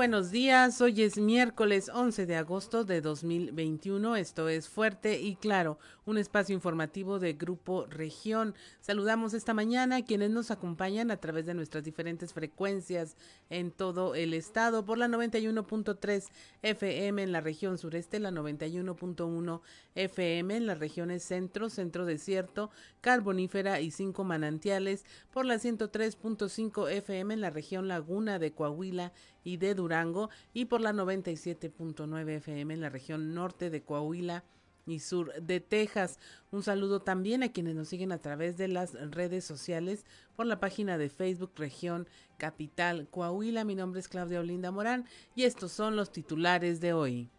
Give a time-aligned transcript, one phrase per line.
[0.00, 0.80] buenos días.
[0.80, 4.16] Hoy es miércoles 11 de agosto de 2021.
[4.16, 8.54] Esto es Fuerte y Claro, un espacio informativo de Grupo Región.
[8.80, 13.14] Saludamos esta mañana a quienes nos acompañan a través de nuestras diferentes frecuencias
[13.50, 16.28] en todo el estado por la 91.3
[16.62, 19.60] FM en la región sureste, la 91.1
[19.96, 22.70] FM en las regiones centro, centro desierto,
[23.02, 29.12] carbonífera y cinco manantiales, por la 103.5 FM en la región laguna de Coahuila
[29.44, 34.44] y de Durango y por la 97.9 FM en la región norte de Coahuila
[34.86, 36.18] y sur de Texas.
[36.50, 40.04] Un saludo también a quienes nos siguen a través de las redes sociales
[40.36, 42.08] por la página de Facebook Región
[42.38, 43.64] Capital Coahuila.
[43.64, 47.30] Mi nombre es Claudia Olinda Morán y estos son los titulares de hoy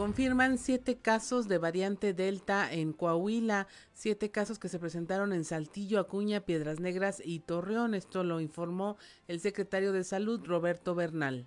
[0.00, 6.00] confirman siete casos de variante Delta en Coahuila, siete casos que se presentaron en Saltillo,
[6.00, 7.94] Acuña, Piedras Negras y Torreón.
[7.94, 8.96] Esto lo informó
[9.28, 11.46] el secretario de Salud, Roberto Bernal.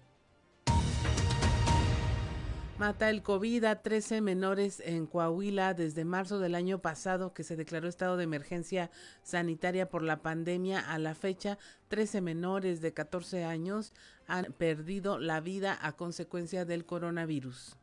[2.77, 7.55] Mata el COVID a 13 menores en Coahuila desde marzo del año pasado que se
[7.55, 8.91] declaró estado de emergencia
[9.23, 10.79] sanitaria por la pandemia.
[10.79, 13.93] A la fecha, 13 menores de 14 años
[14.27, 17.77] han perdido la vida a consecuencia del coronavirus.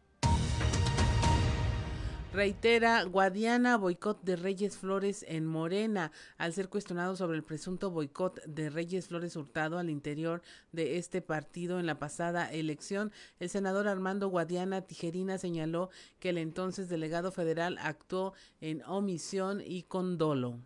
[2.32, 8.44] Reitera Guadiana boicot de Reyes Flores en Morena al ser cuestionado sobre el presunto boicot
[8.44, 13.10] de Reyes Flores Hurtado al interior de este partido en la pasada elección.
[13.40, 19.82] El senador Armando Guadiana Tijerina señaló que el entonces delegado federal actuó en omisión y
[19.82, 20.60] con dolo.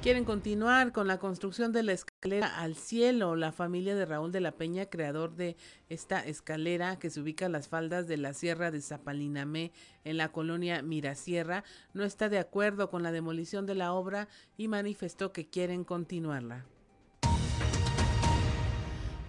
[0.00, 3.34] Quieren continuar con la construcción de la escalera al cielo.
[3.34, 5.56] La familia de Raúl de la Peña, creador de
[5.88, 9.72] esta escalera que se ubica a las faldas de la Sierra de Zapalinamé
[10.04, 14.68] en la colonia Mirasierra, no está de acuerdo con la demolición de la obra y
[14.68, 16.64] manifestó que quieren continuarla.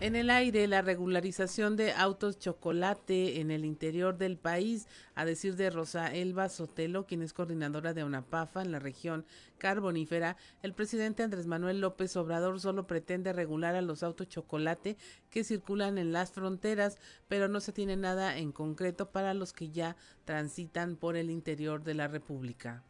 [0.02, 5.58] En el aire, la regularización de autos chocolate en el interior del país, a decir
[5.58, 9.26] de Rosa Elba Sotelo, quien es coordinadora de UNAPAFA en la región
[9.58, 14.96] carbonífera, el presidente Andrés Manuel López Obrador solo pretende regular a los autos chocolate
[15.30, 19.70] que circulan en las fronteras, pero no se tiene nada en concreto para los que
[19.70, 22.86] ya transitan por el interior de la República.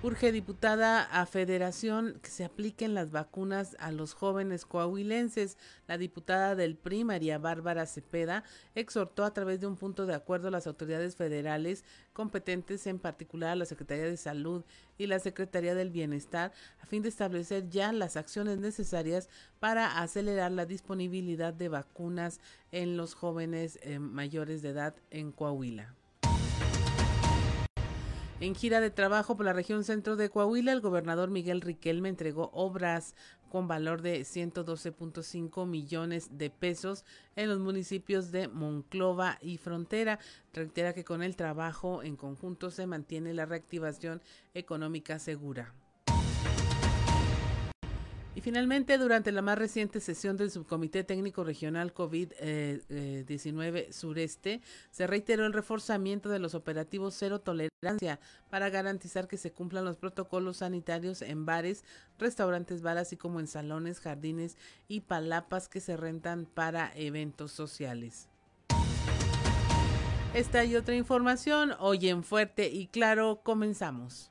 [0.00, 5.58] Urge diputada a Federación que se apliquen las vacunas a los jóvenes coahuilenses.
[5.88, 8.44] La diputada del PRI, María Bárbara Cepeda,
[8.76, 13.50] exhortó a través de un punto de acuerdo a las autoridades federales competentes, en particular
[13.50, 14.64] a la Secretaría de Salud
[14.98, 20.52] y la Secretaría del Bienestar, a fin de establecer ya las acciones necesarias para acelerar
[20.52, 22.38] la disponibilidad de vacunas
[22.70, 25.96] en los jóvenes eh, mayores de edad en Coahuila.
[28.40, 32.50] En gira de trabajo por la región centro de Coahuila, el gobernador Miguel Riquelme entregó
[32.52, 33.16] obras
[33.50, 37.04] con valor de 112.5 millones de pesos
[37.34, 40.20] en los municipios de Monclova y Frontera.
[40.52, 44.22] Reitera que con el trabajo en conjunto se mantiene la reactivación
[44.54, 45.74] económica segura.
[48.38, 54.60] Y finalmente, durante la más reciente sesión del Subcomité Técnico Regional COVID-19 Sureste,
[54.92, 59.96] se reiteró el reforzamiento de los operativos cero tolerancia para garantizar que se cumplan los
[59.96, 61.82] protocolos sanitarios en bares,
[62.16, 64.56] restaurantes, bar, así como en salones, jardines
[64.86, 68.28] y palapas que se rentan para eventos sociales.
[70.32, 74.30] Esta y otra información hoy en Fuerte y Claro comenzamos.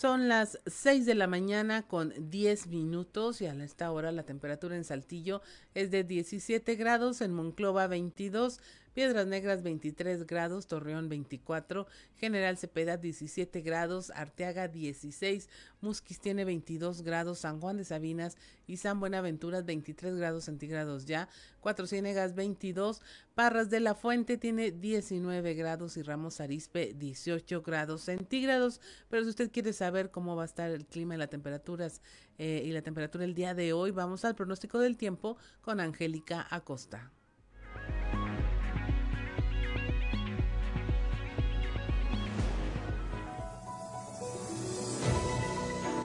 [0.00, 4.74] Son las 6 de la mañana con 10 minutos y a esta hora la temperatura
[4.74, 5.42] en Saltillo
[5.74, 8.60] es de 17 grados, en Monclova 22,
[8.94, 15.48] Piedras Negras 23 grados, Torreón 24, General Cepeda 17 grados, Arteaga 16,
[15.80, 21.28] Musquis tiene 22 grados, San Juan de Sabinas y San Buenaventura 23 grados centígrados ya,
[21.60, 23.00] Cuatro Ciénegas 22,
[23.34, 28.80] Parras de la Fuente tiene 19 grados y Ramos Arispe 18 grados centígrados.
[29.08, 32.02] Pero si usted quiere saber cómo va a estar el clima y las temperaturas
[32.38, 36.46] eh, y la temperatura el día de hoy, vamos al pronóstico del tiempo con Angélica
[36.50, 37.12] Acosta.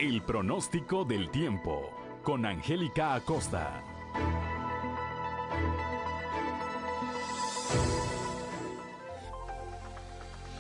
[0.08, 1.90] El pronóstico del tiempo
[2.22, 3.84] con Angélica Acosta.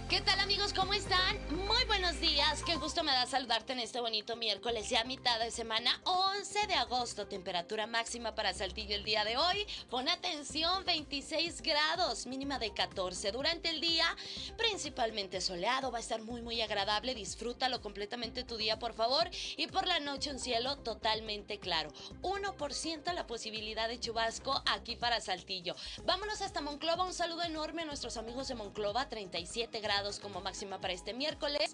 [0.09, 0.74] ¿Qué tal amigos?
[0.74, 1.38] ¿Cómo están?
[1.51, 2.62] Muy buenos días.
[2.65, 6.74] Qué gusto me da saludarte en este bonito miércoles, ya mitad de semana, 11 de
[6.74, 7.25] agosto.
[7.25, 9.65] Temperatura máxima para Saltillo el día de hoy.
[9.89, 13.31] Pon atención, 26 grados, mínima de 14.
[13.31, 14.06] Durante el día,
[14.57, 17.15] principalmente soleado, va a estar muy, muy agradable.
[17.15, 19.30] Disfrútalo completamente tu día, por favor.
[19.56, 21.94] Y por la noche, un cielo totalmente claro.
[22.24, 25.77] 1% la posibilidad de chubasco aquí para Saltillo.
[26.03, 27.06] Vámonos hasta Monclova.
[27.06, 31.71] Un saludo enorme a nuestros amigos de Monclova, 37 grados como máxima para este miércoles,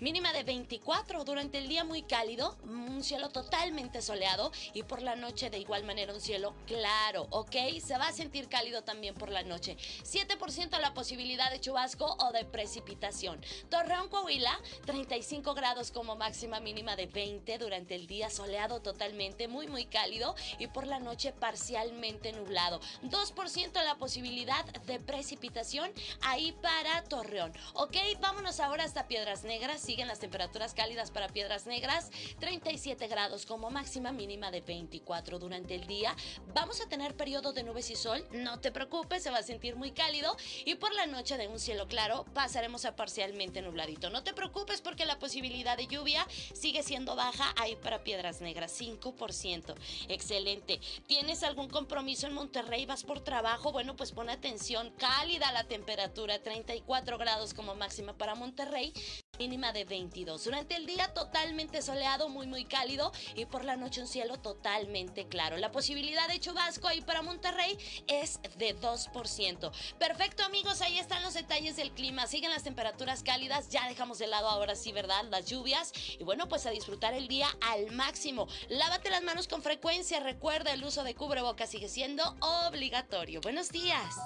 [0.00, 5.16] mínima de 24 durante el día muy cálido, un cielo totalmente soleado y por la
[5.16, 7.56] noche de igual manera un cielo claro, ¿ok?
[7.82, 9.76] Se va a sentir cálido también por la noche.
[10.04, 13.40] 7% la posibilidad de chubasco o de precipitación.
[13.68, 19.66] Torreón, Coahuila, 35 grados como máxima mínima de 20 durante el día soleado totalmente, muy
[19.66, 22.80] muy cálido y por la noche parcialmente nublado.
[23.02, 25.90] 2% la posibilidad de precipitación
[26.22, 27.52] ahí para Torreón.
[27.74, 29.44] Ok, vámonos ahora hasta Piedras.
[29.50, 32.10] Siguen las temperaturas cálidas para Piedras Negras.
[32.38, 36.14] 37 grados como máxima mínima de 24 durante el día.
[36.54, 38.24] Vamos a tener periodo de nubes y sol.
[38.30, 40.36] No te preocupes, se va a sentir muy cálido.
[40.64, 44.08] Y por la noche de un cielo claro pasaremos a parcialmente nubladito.
[44.08, 46.24] No te preocupes porque la posibilidad de lluvia
[46.54, 48.80] sigue siendo baja ahí para Piedras Negras.
[48.80, 49.74] 5%.
[50.08, 50.78] Excelente.
[51.08, 52.86] ¿Tienes algún compromiso en Monterrey?
[52.86, 53.72] ¿Vas por trabajo?
[53.72, 54.92] Bueno, pues pon atención.
[54.96, 56.40] Cálida la temperatura.
[56.40, 58.92] 34 grados como máxima para Monterrey
[59.40, 60.44] mínima de 22.
[60.44, 65.28] Durante el día totalmente soleado, muy muy cálido y por la noche un cielo totalmente
[65.28, 65.56] claro.
[65.56, 69.72] La posibilidad de chubasco ahí para Monterrey es de 2%.
[69.98, 72.26] Perfecto amigos, ahí están los detalles del clima.
[72.26, 75.24] Siguen las temperaturas cálidas, ya dejamos de lado ahora sí, ¿verdad?
[75.30, 78.46] Las lluvias y bueno, pues a disfrutar el día al máximo.
[78.68, 83.40] Lávate las manos con frecuencia, recuerda el uso de cubreboca sigue siendo obligatorio.
[83.40, 84.16] Buenos días.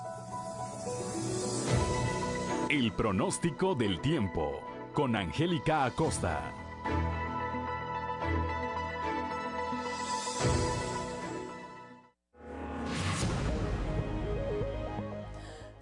[2.69, 6.55] El pronóstico del tiempo con Angélica Acosta.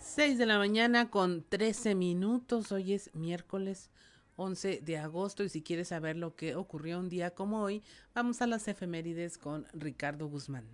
[0.00, 2.72] Seis de la mañana con 13 minutos.
[2.72, 3.90] Hoy es miércoles
[4.36, 7.82] 11 de agosto y si quieres saber lo que ocurrió un día como hoy,
[8.14, 10.66] vamos a las efemérides con Ricardo Guzmán.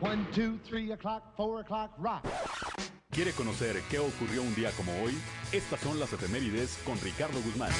[0.00, 2.22] One, two, three o'clock, four o'clock, rock.
[3.16, 5.16] ¿Quiere conocer qué ocurrió un día como hoy?
[5.50, 7.72] Estas son las efemérides con Ricardo Guzmán.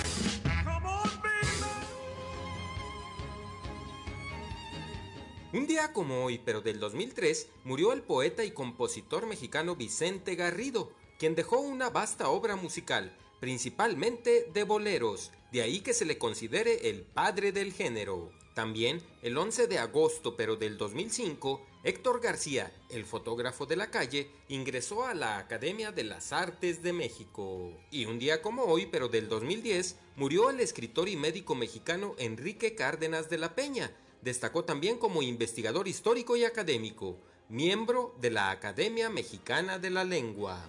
[5.52, 10.90] Un día como hoy, pero del 2003, murió el poeta y compositor mexicano Vicente Garrido,
[11.18, 16.88] quien dejó una vasta obra musical, principalmente de boleros, de ahí que se le considere
[16.88, 18.30] el padre del género.
[18.54, 24.28] También, el 11 de agosto pero del 2005, Héctor García, el fotógrafo de la calle,
[24.48, 27.72] ingresó a la Academia de las Artes de México.
[27.92, 32.74] Y un día como hoy, pero del 2010, murió el escritor y médico mexicano Enrique
[32.74, 33.92] Cárdenas de la Peña.
[34.20, 40.68] Destacó también como investigador histórico y académico, miembro de la Academia Mexicana de la Lengua.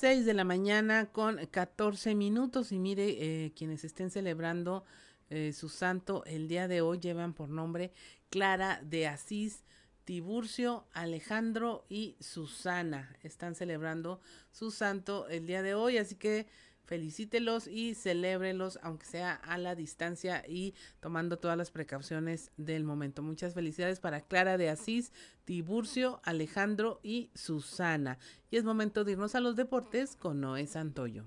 [0.00, 4.82] 6 de la mañana con 14 minutos y mire, eh, quienes estén celebrando
[5.28, 7.92] eh, su santo el día de hoy llevan por nombre
[8.30, 9.62] Clara de Asís,
[10.04, 13.14] Tiburcio, Alejandro y Susana.
[13.22, 16.46] Están celebrando su santo el día de hoy, así que
[16.90, 23.22] felicítelos y celébrelos, aunque sea a la distancia y tomando todas las precauciones del momento.
[23.22, 25.12] Muchas felicidades para Clara de Asís,
[25.44, 28.18] Tiburcio, Alejandro y Susana.
[28.50, 31.26] Y es momento de irnos a los deportes con Noé Santoyo.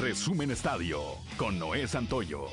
[0.00, 1.00] Resumen Estadio
[1.36, 2.48] con Noé Santoyo.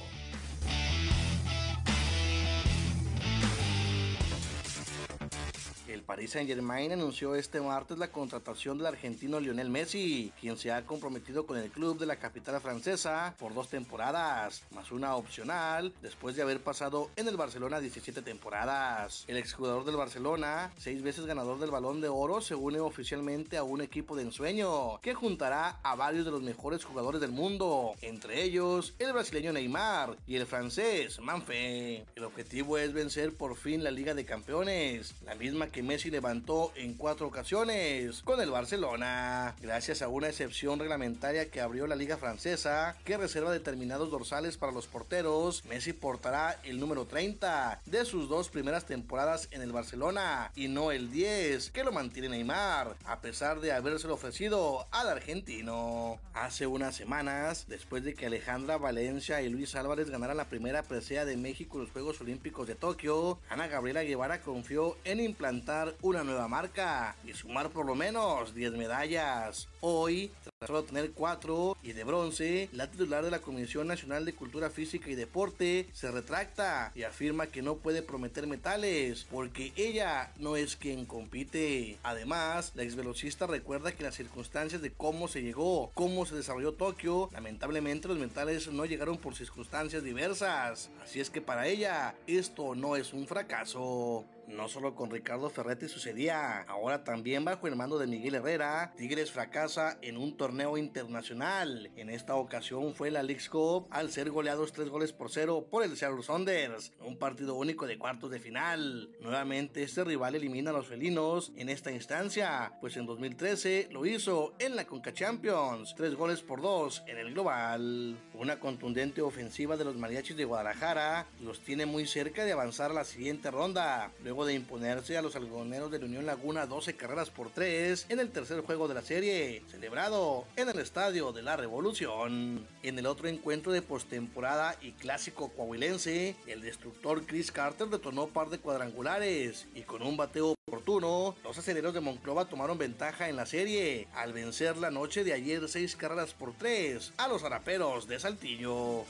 [6.10, 11.46] Paris Saint-Germain anunció este martes la contratación del argentino Lionel Messi, quien se ha comprometido
[11.46, 16.42] con el club de la capital francesa por dos temporadas, más una opcional, después de
[16.42, 19.24] haber pasado en el Barcelona 17 temporadas.
[19.28, 23.64] El exjugador del Barcelona, seis veces ganador del Balón de Oro, se une oficialmente a
[23.64, 28.42] un equipo de ensueño que juntará a varios de los mejores jugadores del mundo, entre
[28.42, 32.02] ellos el brasileño Neymar y el francés Manfred.
[32.16, 36.12] El objetivo es vencer por fin la Liga de Campeones, la misma que Messi Messi
[36.12, 41.98] levantó en cuatro ocasiones con el Barcelona, gracias a una excepción reglamentaria que abrió la
[41.98, 45.66] liga francesa que reserva determinados dorsales para los porteros.
[45.66, 50.94] Messi portará el número 30 de sus dos primeras temporadas en el Barcelona y no
[50.94, 56.18] el 10 que lo mantiene Neymar, a pesar de habérselo ofrecido al argentino.
[56.34, 61.26] Hace unas semanas, después de que Alejandra Valencia y Luis Álvarez ganaran la primera presea
[61.26, 66.24] de México en los Juegos Olímpicos de Tokio, Ana Gabriela Guevara confió en implantar una
[66.24, 69.68] nueva marca y sumar por lo menos 10 medallas.
[69.82, 74.34] Hoy, tras solo tener 4 y de bronce, la titular de la Comisión Nacional de
[74.34, 80.34] Cultura Física y Deporte se retracta y afirma que no puede prometer metales porque ella
[80.38, 81.98] no es quien compite.
[82.04, 87.30] Además, la exvelocista recuerda que las circunstancias de cómo se llegó, cómo se desarrolló Tokio,
[87.32, 90.90] lamentablemente los metales no llegaron por circunstancias diversas.
[91.02, 94.26] Así es que para ella esto no es un fracaso.
[94.50, 99.32] No solo con Ricardo Ferretti sucedía, ahora también bajo el mando de Miguel Herrera, Tigres
[99.32, 99.69] fracasa
[100.02, 101.92] en un torneo internacional.
[101.96, 105.84] En esta ocasión fue la League's Cup al ser goleados 3 goles por 0 por
[105.84, 109.12] el Seattle Saunders, un partido único de cuartos de final.
[109.22, 114.56] Nuevamente este rival elimina a los felinos en esta instancia, pues en 2013 lo hizo
[114.58, 118.18] en la Conca Champions, 3 goles por 2 en el global.
[118.34, 122.96] Una contundente ofensiva de los mariachis de Guadalajara los tiene muy cerca de avanzar a
[122.96, 124.12] la siguiente ronda.
[124.24, 128.20] Luego de imponerse a los algodoneros de la Unión Laguna 12 carreras por 3 en
[128.20, 132.68] el tercer juego de la serie, celebrado en el Estadio de la Revolución.
[132.84, 138.50] En el otro encuentro de postemporada y clásico coahuilense, el destructor Chris Carter detonó par
[138.50, 143.46] de cuadrangulares y con un bateo oportuno, los aceleros de Monclova tomaron ventaja en la
[143.46, 148.20] serie al vencer la noche de ayer 6 carreras por 3 a los araperos de
[148.20, 149.06] Saltillo.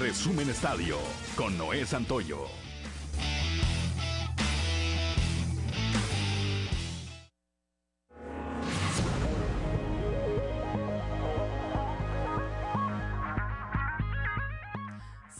[0.00, 0.96] Resumen Estadio
[1.36, 2.71] con Noé Santoyo.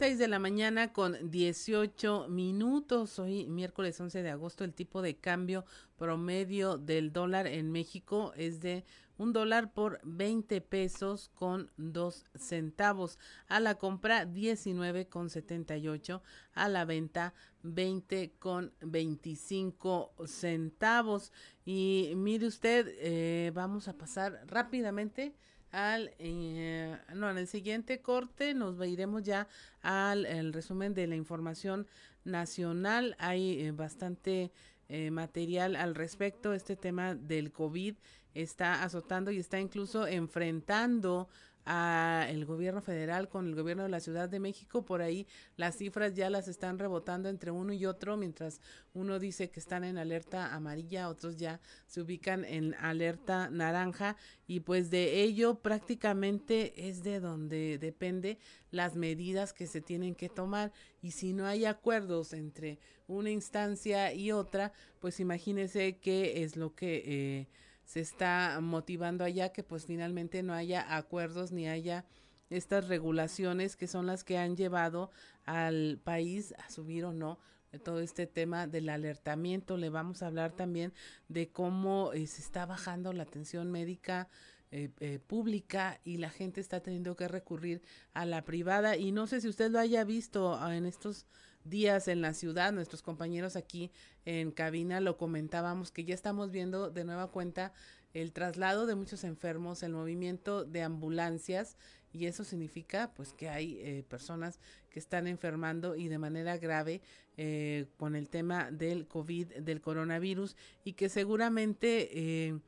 [0.03, 3.21] 6 de la mañana con 18 minutos.
[3.21, 5.65] Hoy miércoles 11 de agosto el tipo de cambio
[5.97, 8.85] promedio del dólar en México es de
[9.17, 13.21] un dólar por 20 pesos con 2 centavos.
[13.47, 16.21] A la compra 19 con 78.
[16.53, 17.33] A la venta
[17.63, 21.31] 20 con 25 centavos.
[21.65, 25.37] Y mire usted, eh, vamos a pasar rápidamente
[25.73, 29.49] al eh, no en el siguiente corte nos iremos ya
[29.81, 31.87] al el resumen de la información
[32.25, 33.17] nacional.
[33.19, 34.53] Hay eh, bastante
[34.89, 36.53] eh, material al respecto.
[36.53, 37.95] Este tema del covid
[38.35, 41.29] está azotando y está incluso enfrentando
[41.65, 44.85] a el gobierno federal con el gobierno de la Ciudad de México.
[44.85, 45.27] Por ahí
[45.57, 48.61] las cifras ya las están rebotando entre uno y otro, mientras
[48.95, 54.17] uno dice que están en alerta amarilla, otros ya se ubican en alerta naranja
[54.47, 58.39] y pues de ello prácticamente es de donde depende
[58.71, 64.13] las medidas que se tienen que tomar y si no hay acuerdos entre una instancia
[64.13, 67.49] y otra, pues imagínese qué es lo que eh,
[67.85, 72.05] se está motivando allá que pues finalmente no haya acuerdos ni haya
[72.51, 75.11] estas regulaciones que son las que han llevado
[75.45, 77.39] al país a subir o no
[77.79, 79.77] todo este tema del alertamiento.
[79.77, 80.93] Le vamos a hablar también
[81.29, 84.29] de cómo eh, se está bajando la atención médica
[84.71, 87.83] eh, eh, pública y la gente está teniendo que recurrir
[88.15, 88.97] a la privada.
[88.97, 91.27] Y no sé si usted lo haya visto ah, en estos
[91.65, 93.91] días en la ciudad, nuestros compañeros aquí
[94.25, 97.73] en cabina lo comentábamos que ya estamos viendo de nueva cuenta
[98.15, 101.77] el traslado de muchos enfermos, el movimiento de ambulancias
[102.13, 107.01] y eso significa pues que hay eh, personas que están enfermando y de manera grave
[107.39, 112.59] eh, con el tema del COVID, del coronavirus y que seguramente eh,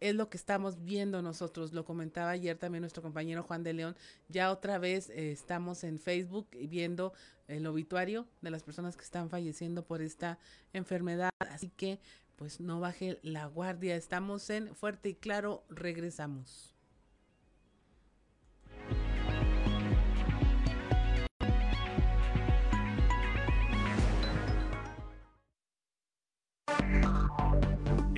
[0.00, 1.72] es lo que estamos viendo nosotros.
[1.72, 3.96] Lo comentaba ayer también nuestro compañero Juan de León.
[4.28, 7.12] Ya otra vez eh, estamos en Facebook viendo
[7.48, 10.38] el obituario de las personas que están falleciendo por esta
[10.72, 11.30] enfermedad.
[11.50, 11.98] Así que,
[12.36, 13.96] pues no baje la guardia.
[13.96, 15.64] Estamos en Fuerte y Claro.
[15.68, 16.77] Regresamos.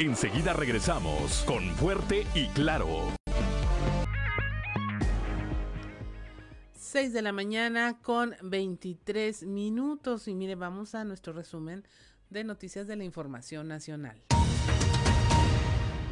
[0.00, 3.12] Enseguida regresamos con Fuerte y Claro.
[6.72, 11.84] 6 de la mañana con 23 minutos y mire, vamos a nuestro resumen
[12.30, 14.22] de noticias de la información nacional.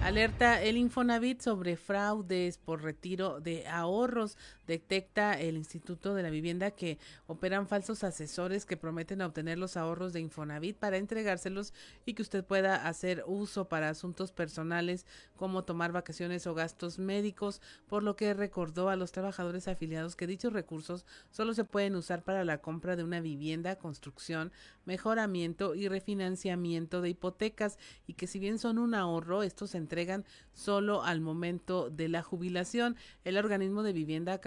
[0.02, 4.36] Alerta el Infonavit sobre fraudes por retiro de ahorros.
[4.68, 10.12] Detecta el Instituto de la Vivienda que operan falsos asesores que prometen obtener los ahorros
[10.12, 11.72] de Infonavit para entregárselos
[12.04, 15.06] y que usted pueda hacer uso para asuntos personales
[15.36, 20.26] como tomar vacaciones o gastos médicos, por lo que recordó a los trabajadores afiliados que
[20.26, 24.52] dichos recursos solo se pueden usar para la compra de una vivienda, construcción,
[24.84, 30.26] mejoramiento y refinanciamiento de hipotecas y que si bien son un ahorro, estos se entregan
[30.52, 32.96] solo al momento de la jubilación.
[33.24, 34.40] El organismo de vivienda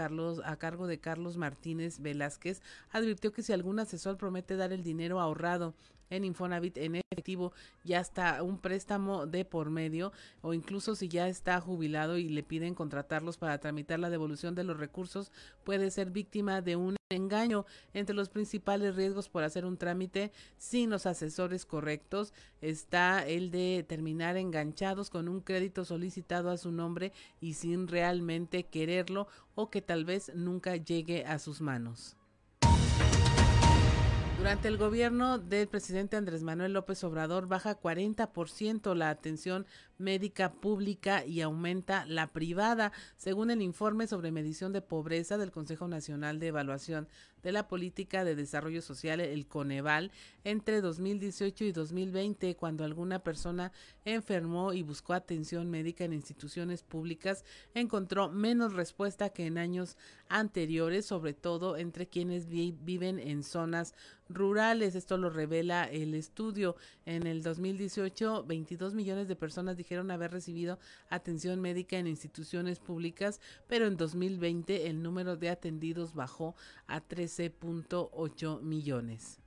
[0.44, 5.20] a cargo de Carlos Martínez Velázquez advirtió que si algún asesor promete dar el dinero
[5.20, 5.74] ahorrado
[6.12, 7.54] en Infonavit en efectivo,
[7.84, 12.44] ya está un préstamo de por medio o incluso si ya está jubilado y le
[12.44, 15.32] piden contratarlos para tramitar la devolución de los recursos,
[15.64, 17.66] puede ser víctima de un engaño.
[17.94, 23.86] Entre los principales riesgos por hacer un trámite sin los asesores correctos está el de
[23.88, 29.82] terminar enganchados con un crédito solicitado a su nombre y sin realmente quererlo o que
[29.82, 32.18] tal vez nunca llegue a sus manos.
[34.42, 39.68] Durante el gobierno del presidente Andrés Manuel López Obrador baja 40% la atención
[40.02, 45.88] médica pública y aumenta la privada, según el informe sobre medición de pobreza del Consejo
[45.88, 47.08] Nacional de Evaluación
[47.44, 50.12] de la Política de Desarrollo Social, el Coneval,
[50.44, 53.72] entre 2018 y 2020, cuando alguna persona
[54.06, 57.44] enfermó y buscó atención médica en instituciones públicas,
[57.74, 59.98] encontró menos respuesta que en años
[60.30, 63.94] anteriores, sobre todo entre quienes viven en zonas
[64.30, 64.96] rurales.
[64.96, 66.76] Esto lo revela el estudio.
[67.06, 70.80] En el 2018, 22 millones de personas dijeron haber recibido
[71.10, 76.56] atención médica en instituciones públicas, pero en 2020 el número de atendidos bajó
[76.88, 79.40] a 13.8 millones.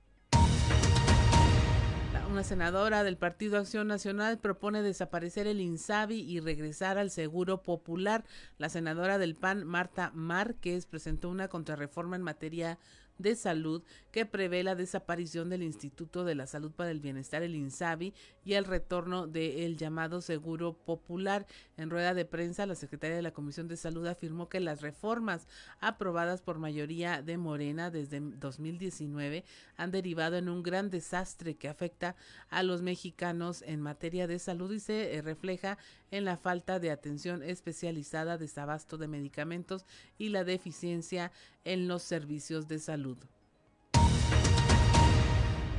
[2.29, 8.25] Una senadora del Partido Acción Nacional propone desaparecer el INSABI y regresar al Seguro Popular.
[8.57, 12.77] La senadora del PAN, Marta Márquez, presentó una contrarreforma en materia
[13.19, 13.83] de Salud
[14.15, 18.13] que prevé la desaparición del Instituto de la Salud para el Bienestar, el INSABI,
[18.45, 21.45] y el retorno del llamado Seguro Popular.
[21.75, 25.49] En rueda de prensa, la secretaria de la Comisión de Salud afirmó que las reformas
[25.81, 29.43] aprobadas por mayoría de Morena desde 2019
[29.75, 32.15] han derivado en un gran desastre que afecta
[32.47, 35.77] a los mexicanos en materia de salud y se eh, refleja
[36.11, 39.85] en la falta de atención especializada, desabasto de medicamentos
[40.17, 41.33] y la deficiencia
[41.65, 43.17] en los servicios de salud.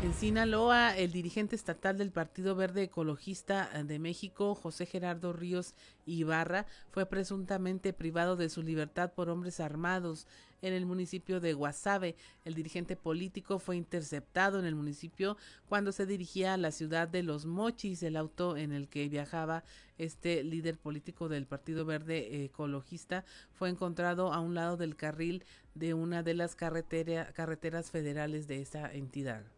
[0.07, 5.75] En Sinaloa, el dirigente estatal del Partido Verde Ecologista de México, José Gerardo Ríos
[6.07, 10.29] Ibarra, fue presuntamente privado de su libertad por hombres armados
[10.63, 12.15] en el municipio de Guasave.
[12.45, 15.37] El dirigente político fue interceptado en el municipio
[15.69, 18.05] cuando se dirigía a la ciudad de Los Mochis.
[18.05, 19.65] El auto en el que viajaba
[19.99, 25.95] este líder político del Partido Verde Ecologista fue encontrado a un lado del carril de
[25.95, 29.56] una de las carreteras federales de esa entidad.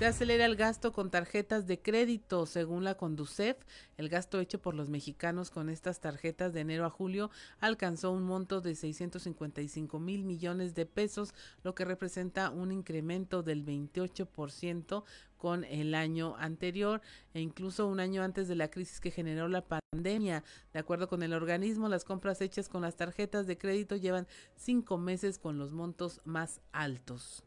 [0.00, 2.46] Se acelera el gasto con tarjetas de crédito.
[2.46, 3.58] Según la Conducef,
[3.98, 8.22] el gasto hecho por los mexicanos con estas tarjetas de enero a julio alcanzó un
[8.22, 11.34] monto de 655 mil millones de pesos,
[11.64, 15.04] lo que representa un incremento del 28%
[15.36, 17.02] con el año anterior
[17.34, 20.44] e incluso un año antes de la crisis que generó la pandemia.
[20.72, 24.96] De acuerdo con el organismo, las compras hechas con las tarjetas de crédito llevan cinco
[24.96, 27.44] meses con los montos más altos.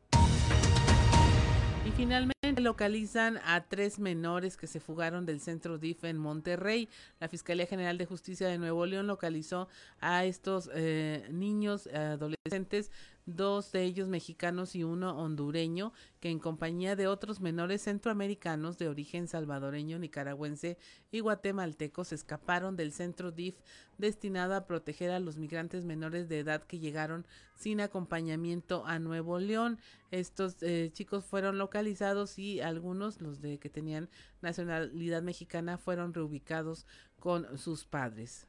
[1.85, 6.87] Y finalmente localizan a tres menores que se fugaron del centro DIF en Monterrey.
[7.19, 9.67] La Fiscalía General de Justicia de Nuevo León localizó
[9.99, 12.89] a estos eh, niños adolescentes
[13.25, 18.89] dos de ellos mexicanos y uno hondureño, que en compañía de otros menores centroamericanos de
[18.89, 20.77] origen salvadoreño, nicaragüense
[21.11, 23.55] y guatemaltecos escaparon del centro DIF
[23.97, 29.39] destinado a proteger a los migrantes menores de edad que llegaron sin acompañamiento a Nuevo
[29.39, 29.79] León.
[30.11, 34.09] Estos eh, chicos fueron localizados y algunos, los de que tenían
[34.41, 36.85] nacionalidad mexicana, fueron reubicados
[37.19, 38.47] con sus padres.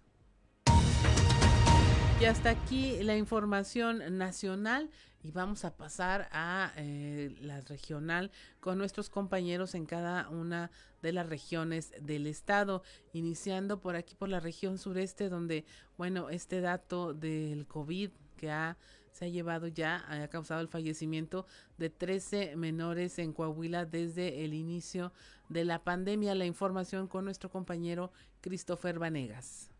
[2.24, 4.88] Y hasta aquí la información nacional
[5.22, 10.70] y vamos a pasar a eh, la regional con nuestros compañeros en cada una
[11.02, 12.82] de las regiones del estado,
[13.12, 15.66] iniciando por aquí por la región sureste donde,
[15.98, 18.08] bueno, este dato del COVID
[18.38, 18.78] que ha
[19.12, 21.44] se ha llevado ya, ha causado el fallecimiento
[21.76, 25.12] de 13 menores en Coahuila desde el inicio
[25.50, 26.34] de la pandemia.
[26.34, 29.73] La información con nuestro compañero Christopher Vanegas.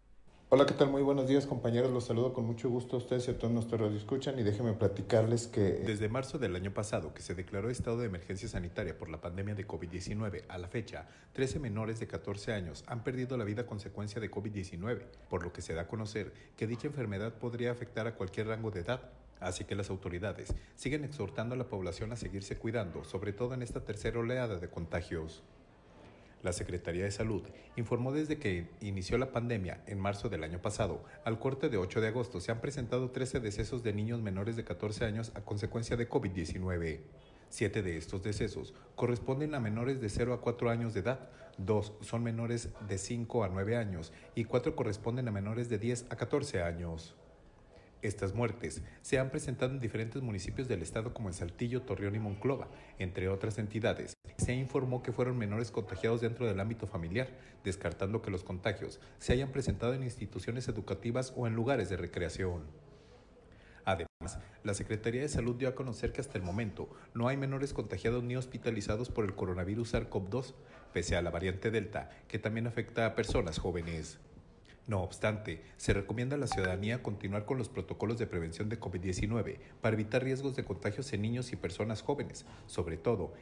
[0.56, 0.88] Hola, ¿qué tal?
[0.88, 1.90] Muy buenos días, compañeros.
[1.90, 5.48] Los saludo con mucho gusto a ustedes y a todos nuestros escuchan y déjenme platicarles
[5.48, 9.20] que desde marzo del año pasado, que se declaró estado de emergencia sanitaria por la
[9.20, 13.62] pandemia de COVID-19, a la fecha, 13 menores de 14 años han perdido la vida
[13.62, 17.72] a consecuencia de COVID-19, por lo que se da a conocer que dicha enfermedad podría
[17.72, 19.10] afectar a cualquier rango de edad.
[19.40, 23.62] Así que las autoridades siguen exhortando a la población a seguirse cuidando, sobre todo en
[23.62, 25.42] esta tercera oleada de contagios.
[26.44, 27.42] La Secretaría de Salud
[27.74, 32.02] informó desde que inició la pandemia en marzo del año pasado, al corte de 8
[32.02, 35.96] de agosto se han presentado 13 decesos de niños menores de 14 años a consecuencia
[35.96, 37.00] de COVID-19.
[37.48, 41.94] Siete de estos decesos corresponden a menores de 0 a 4 años de edad, dos
[42.02, 46.16] son menores de 5 a 9 años y cuatro corresponden a menores de 10 a
[46.16, 47.16] 14 años.
[48.02, 52.18] Estas muertes se han presentado en diferentes municipios del estado como en Saltillo, Torreón y
[52.18, 54.13] Monclova, entre otras entidades.
[54.36, 57.28] Se informó que fueron menores contagiados dentro del ámbito familiar,
[57.62, 62.62] descartando que los contagios se hayan presentado en instituciones educativas o en lugares de recreación.
[63.84, 67.72] Además, la Secretaría de Salud dio a conocer que hasta el momento no hay menores
[67.72, 70.54] contagiados ni hospitalizados por el coronavirus SARS-CoV-2,
[70.92, 74.18] pese a la variante Delta, que también afecta a personas jóvenes.
[74.86, 79.58] No obstante, se recomienda a la ciudadanía continuar con los protocolos de prevención de COVID-19
[79.80, 83.32] para evitar riesgos de contagios en niños y personas jóvenes, sobre todo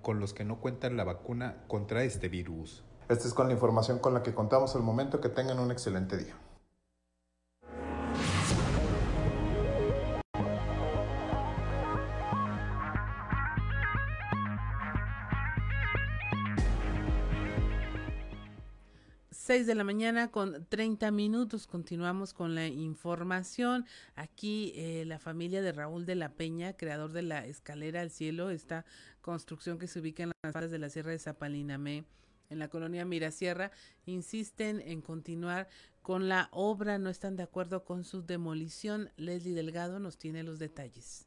[0.00, 2.82] con los que no cuentan la vacuna contra este virus.
[3.10, 5.20] Esta es con la información con la que contamos al momento.
[5.20, 6.34] Que tengan un excelente día.
[19.46, 21.68] 6 de la mañana con 30 minutos.
[21.68, 23.86] Continuamos con la información.
[24.16, 28.50] Aquí eh, la familia de Raúl de la Peña, creador de la escalera al cielo,
[28.50, 28.84] esta
[29.20, 32.06] construcción que se ubica en las faldas de la Sierra de Zapalinamé,
[32.50, 33.70] en la colonia Mirasierra,
[34.04, 35.68] insisten en continuar
[36.02, 39.10] con la obra, no están de acuerdo con su demolición.
[39.16, 41.25] Leslie Delgado nos tiene los detalles.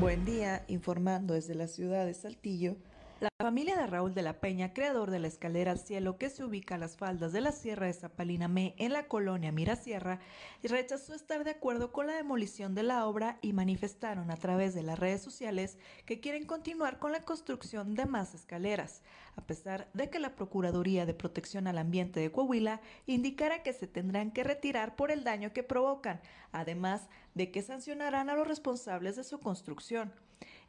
[0.00, 2.76] Buen día, informando desde la ciudad de Saltillo.
[3.18, 6.44] La familia de Raúl de la Peña, creador de la escalera al cielo que se
[6.44, 10.20] ubica a las faldas de la Sierra de Zapalinamé en la colonia Mirasierra,
[10.62, 14.84] rechazó estar de acuerdo con la demolición de la obra y manifestaron a través de
[14.84, 19.02] las redes sociales que quieren continuar con la construcción de más escaleras,
[19.34, 23.88] a pesar de que la Procuraduría de Protección al Ambiente de Coahuila indicara que se
[23.88, 26.20] tendrán que retirar por el daño que provocan,
[26.52, 27.08] además
[27.38, 30.12] de que sancionarán a los responsables de su construcción.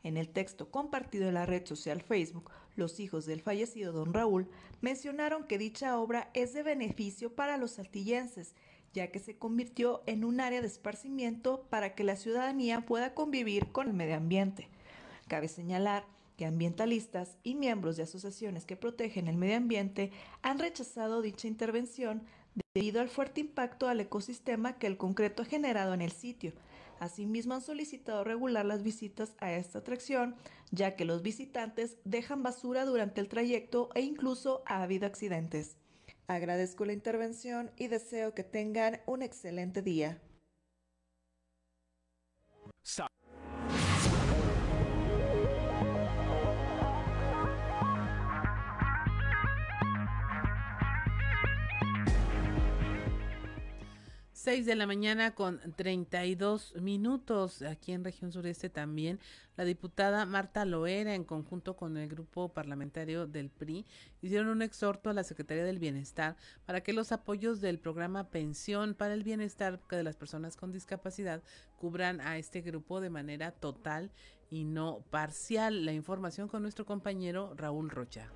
[0.04, 4.48] En el texto compartido en la red social Facebook, los hijos del fallecido don Raúl
[4.80, 8.54] mencionaron que dicha obra es de beneficio para los saltillenses,
[8.94, 13.72] ya que se convirtió en un área de esparcimiento para que la ciudadanía pueda convivir
[13.72, 14.68] con el medio ambiente.
[15.28, 16.06] Cabe señalar
[16.38, 20.12] que ambientalistas y miembros de asociaciones que protegen el medio ambiente
[20.44, 22.22] han rechazado dicha intervención
[22.74, 26.54] debido al fuerte impacto al ecosistema que el concreto ha generado en el sitio,
[27.00, 30.36] Asimismo, han solicitado regular las visitas a esta atracción,
[30.72, 35.78] ya que los visitantes dejan basura durante el trayecto e incluso ha habido accidentes.
[36.28, 40.22] Agradezco la intervención y deseo que tengan un excelente día.
[54.50, 57.62] 6 de la mañana con 32 minutos.
[57.62, 59.20] Aquí en región sureste también
[59.58, 63.86] la diputada Marta Loera en conjunto con el grupo parlamentario del PRI
[64.24, 66.36] hicieron un exhorto a la Secretaría del Bienestar
[66.66, 71.44] para que los apoyos del programa Pensión para el Bienestar de las Personas con Discapacidad
[71.78, 74.10] cubran a este grupo de manera total
[74.50, 75.86] y no parcial.
[75.86, 78.32] La información con nuestro compañero Raúl Rocha.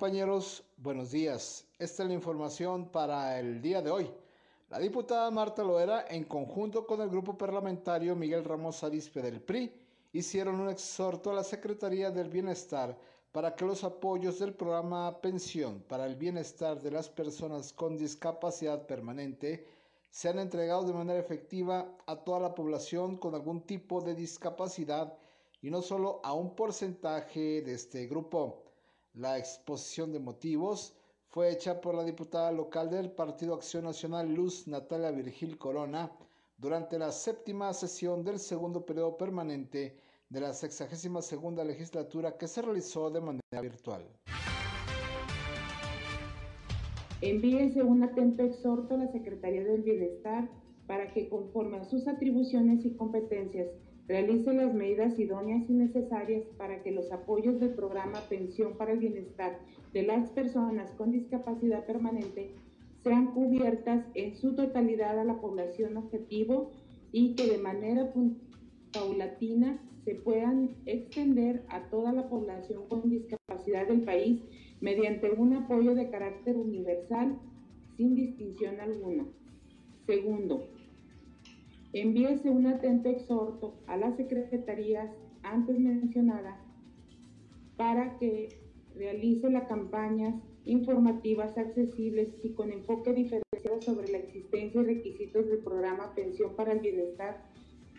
[0.00, 0.64] Compañeros?
[0.78, 1.66] Buenos días.
[1.78, 4.10] Esta es la información para el día de hoy.
[4.70, 9.70] La diputada Marta Loera, en conjunto con el grupo parlamentario Miguel Ramos Arispe del PRI,
[10.14, 12.96] hicieron un exhorto a la Secretaría del Bienestar
[13.30, 18.86] para que los apoyos del programa Pensión para el Bienestar de las Personas con Discapacidad
[18.86, 19.66] Permanente
[20.08, 25.12] sean entregados de manera efectiva a toda la población con algún tipo de discapacidad
[25.60, 28.69] y no solo a un porcentaje de este grupo.
[29.14, 30.94] La exposición de motivos
[31.26, 36.12] fue hecha por la diputada local del Partido Acción Nacional Luz Natalia Virgil Corona
[36.56, 39.96] durante la séptima sesión del segundo periodo permanente
[40.28, 44.06] de la 62 segunda legislatura que se realizó de manera virtual.
[47.20, 50.48] Envíese un atento exhorto a la Secretaría del Bienestar
[50.86, 53.68] para que conforme a sus atribuciones y competencias
[54.08, 58.98] realice las medidas idóneas y necesarias para que los apoyos del programa Pensión para el
[58.98, 59.58] Bienestar
[59.92, 62.54] de las personas con discapacidad permanente
[63.02, 66.72] sean cubiertas en su totalidad a la población objetivo
[67.12, 68.12] y que de manera
[68.92, 74.42] paulatina se puedan extender a toda la población con discapacidad del país
[74.80, 77.38] mediante un apoyo de carácter universal
[77.96, 79.26] sin distinción alguna.
[80.06, 80.68] Segundo,
[81.92, 85.10] envíese un atento exhorto a las secretarías
[85.42, 86.58] antes mencionadas
[87.76, 88.60] para que
[88.94, 95.58] realice las campañas informativas accesibles y con enfoque diferenciado sobre la existencia y requisitos del
[95.58, 97.42] programa Pensión para el Bienestar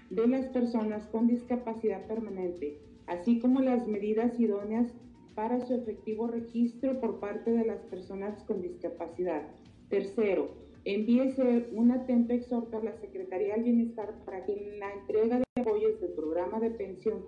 [0.09, 4.93] de las personas con discapacidad permanente, así como las medidas idóneas
[5.35, 9.47] para su efectivo registro por parte de las personas con discapacidad.
[9.89, 10.49] Tercero,
[10.85, 15.61] envíese un atento exhorto a la Secretaría del Bienestar para que en la entrega de
[15.61, 17.25] apoyos del programa de pensión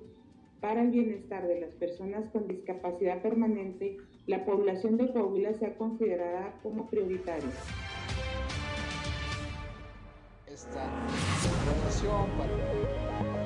[0.59, 6.57] para el bienestar de las personas con discapacidad permanente, la población de Coahuila sea considerada
[6.63, 7.49] como prioritaria.
[10.47, 10.85] Esta
[11.43, 13.42] información para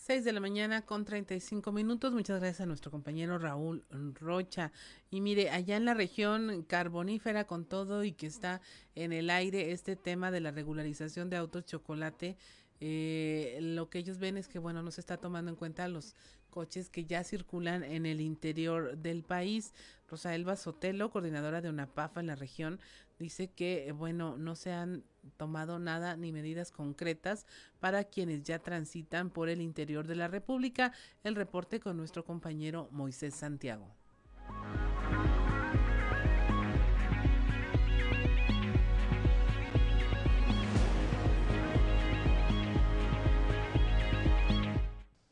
[0.00, 2.14] 6 de la mañana con 35 minutos.
[2.14, 3.84] Muchas gracias a nuestro compañero Raúl
[4.14, 4.72] Rocha.
[5.10, 8.62] Y mire, allá en la región carbonífera con todo y que está
[8.94, 12.38] en el aire este tema de la regularización de autos chocolate,
[12.80, 16.16] eh, lo que ellos ven es que, bueno, no se está tomando en cuenta los
[16.48, 19.74] coches que ya circulan en el interior del país.
[20.08, 22.80] Rosaelba Sotelo, coordinadora de UNAPAFA en la región,
[23.20, 25.04] dice que, bueno, no se han
[25.36, 27.46] tomado nada ni medidas concretas
[27.78, 30.92] para quienes ya transitan por el interior de la República.
[31.22, 33.86] El reporte con nuestro compañero Moisés Santiago.'"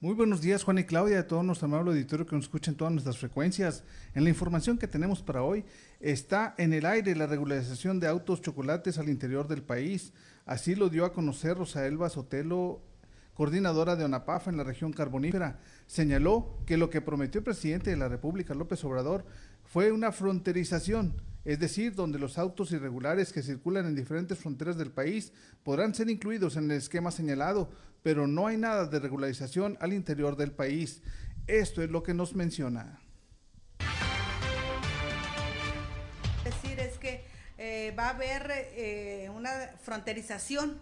[0.01, 2.77] Muy buenos días Juan y Claudia, a todo nuestro amable auditorio que nos escucha en
[2.77, 3.83] todas nuestras frecuencias.
[4.15, 5.65] En la información que tenemos para hoy
[5.99, 10.13] está en el aire la regularización de autos chocolates al interior del país.
[10.47, 12.81] Así lo dio a conocer Rosaelba Sotelo,
[13.35, 15.59] coordinadora de ONAPAFA en la región carbonífera.
[15.89, 19.25] Señaló que lo que prometió el presidente de la República, López Obrador,
[19.65, 24.91] fue una fronterización, es decir, donde los autos irregulares que circulan en diferentes fronteras del
[24.91, 25.33] país
[25.65, 27.71] podrán ser incluidos en el esquema señalado,
[28.03, 31.01] pero no hay nada de regularización al interior del país.
[31.47, 33.01] Esto es lo que nos menciona.
[36.45, 37.25] Decir es que
[37.57, 39.51] eh, va a haber eh, una
[39.83, 40.79] fronterización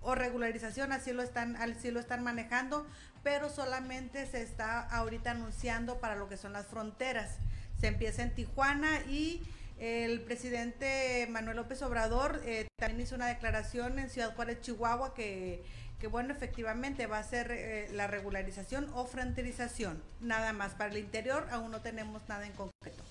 [0.00, 2.84] o regularización, así lo están, así lo están manejando,
[3.22, 7.36] pero solamente se está ahorita anunciando para lo que son las fronteras.
[7.80, 9.40] Se empieza en Tijuana y
[9.84, 15.62] el presidente Manuel López Obrador eh, también hizo una declaración en Ciudad Juárez, Chihuahua, que
[16.00, 20.72] que bueno, efectivamente va a ser eh, la regularización o fronterización, nada más.
[20.72, 23.02] Para el interior aún no tenemos nada en concreto.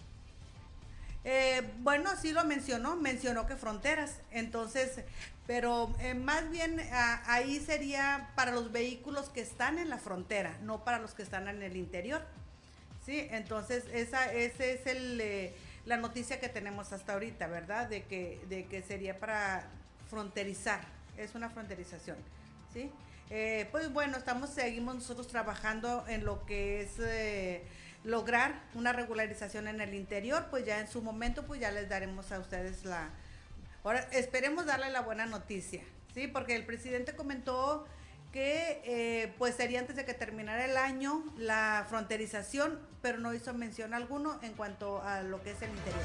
[1.24, 5.00] Eh, bueno, sí lo mencionó, mencionó que fronteras, entonces,
[5.48, 6.82] pero más bien
[7.26, 11.48] ahí sería para los vehículos que están en la frontera, no para los que están
[11.48, 12.22] en el interior.
[13.06, 15.52] Sí, entonces esa, es el,
[15.86, 17.90] la noticia que tenemos hasta ahorita, ¿verdad?
[17.90, 19.68] De que, de que sería para
[20.10, 20.82] fronterizar,
[21.18, 22.18] es una fronterización.
[22.74, 22.92] ¿sí?
[23.30, 27.64] Eh, pues bueno, estamos, seguimos nosotros trabajando en lo que es eh,
[28.04, 32.32] lograr una regularización en el interior, pues ya en su momento, pues ya les daremos
[32.32, 33.10] a ustedes la...
[33.84, 35.82] Ahora, esperemos darle la buena noticia,
[36.14, 36.28] ¿sí?
[36.28, 37.86] Porque el presidente comentó
[38.34, 43.54] que eh, pues sería antes de que terminara el año la fronterización, pero no hizo
[43.54, 46.04] mención alguno en cuanto a lo que es el interior.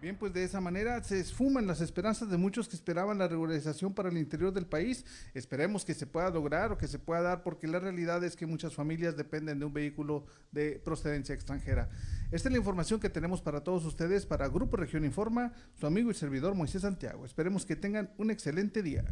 [0.00, 3.92] Bien, pues de esa manera se esfuman las esperanzas de muchos que esperaban la regularización
[3.92, 5.04] para el interior del país.
[5.34, 8.46] Esperemos que se pueda lograr o que se pueda dar, porque la realidad es que
[8.46, 11.88] muchas familias dependen de un vehículo de procedencia extranjera.
[12.30, 16.10] Esta es la información que tenemos para todos ustedes para Grupo Región Informa, su amigo
[16.10, 17.24] y servidor Moisés Santiago.
[17.24, 19.02] Esperemos que tengan un excelente día.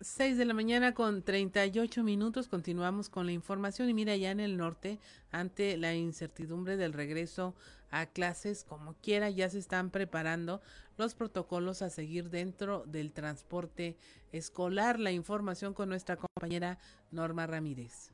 [0.00, 4.40] Seis de la mañana con 38 minutos continuamos con la información y mira ya en
[4.40, 4.98] el norte
[5.30, 7.54] ante la incertidumbre del regreso
[7.90, 10.60] a clases como quiera ya se están preparando
[10.96, 13.96] los protocolos a seguir dentro del transporte
[14.32, 16.78] escolar la información con nuestra compañera
[17.10, 18.12] Norma Ramírez.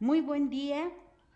[0.00, 0.90] Muy buen día.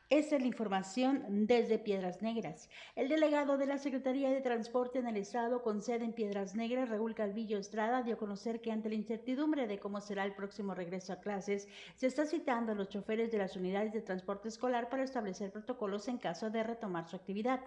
[0.09, 2.69] Esta es la información desde Piedras Negras.
[2.95, 6.89] El delegado de la Secretaría de Transporte en el Estado con sede en Piedras Negras,
[6.89, 10.75] Raúl Calvillo Estrada, dio a conocer que ante la incertidumbre de cómo será el próximo
[10.75, 14.89] regreso a clases, se está citando a los choferes de las unidades de transporte escolar
[14.89, 17.61] para establecer protocolos en caso de retomar su actividad.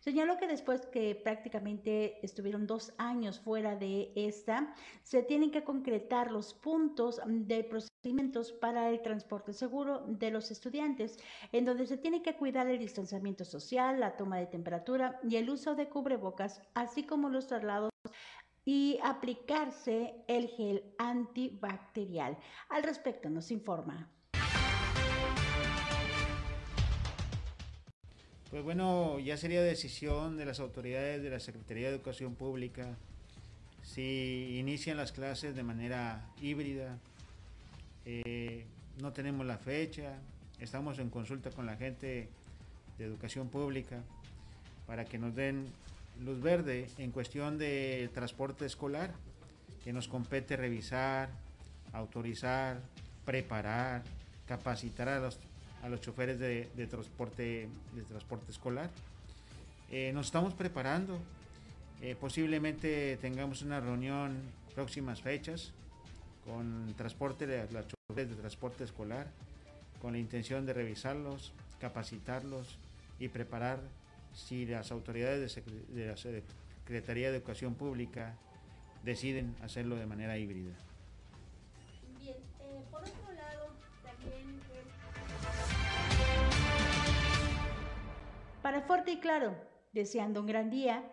[0.00, 6.30] Señaló que después que prácticamente estuvieron dos años fuera de esta, se tienen que concretar
[6.30, 7.64] los puntos de
[8.60, 11.18] para el transporte seguro de los estudiantes,
[11.52, 15.50] en donde se tiene que cuidar el distanciamiento social, la toma de temperatura y el
[15.50, 17.90] uso de cubrebocas, así como los traslados
[18.64, 22.36] y aplicarse el gel antibacterial.
[22.68, 24.10] Al respecto nos informa.
[28.50, 32.96] Pues bueno, ya sería decisión de las autoridades de la Secretaría de Educación Pública
[33.82, 36.98] si inician las clases de manera híbrida.
[38.10, 38.64] Eh,
[39.02, 40.14] no tenemos la fecha,
[40.60, 42.26] estamos en consulta con la gente
[42.96, 43.98] de educación pública
[44.86, 45.66] para que nos den
[46.24, 49.12] luz verde en cuestión de transporte escolar,
[49.84, 51.28] que nos compete revisar,
[51.92, 52.80] autorizar,
[53.26, 54.04] preparar,
[54.46, 55.38] capacitar a los,
[55.82, 58.88] a los choferes de, transporte, de transporte escolar.
[59.90, 61.18] Eh, nos estamos preparando,
[62.00, 64.34] eh, posiblemente tengamos una reunión
[64.74, 65.74] próximas fechas
[66.48, 69.26] con transporte de las de transporte escolar
[70.00, 72.78] con la intención de revisarlos, capacitarlos
[73.18, 73.80] y preparar
[74.32, 78.34] si las autoridades de, la Secretaría de Educación Pública
[79.04, 80.74] deciden hacerlo de manera híbrida.
[82.18, 83.68] Bien, eh, por otro lado,
[84.02, 84.60] también...
[88.62, 89.54] Para Fuerte y Claro,
[89.92, 91.04] deseando un gran día,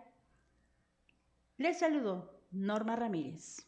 [1.57, 3.65] les saludo Norma Ramírez.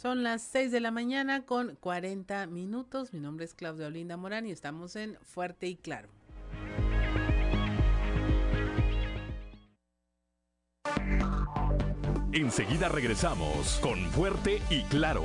[0.00, 3.12] Son las 6 de la mañana con 40 minutos.
[3.12, 6.08] Mi nombre es Claudia Olinda Morán y estamos en Fuerte y Claro.
[12.32, 15.24] Enseguida regresamos con Fuerte y Claro.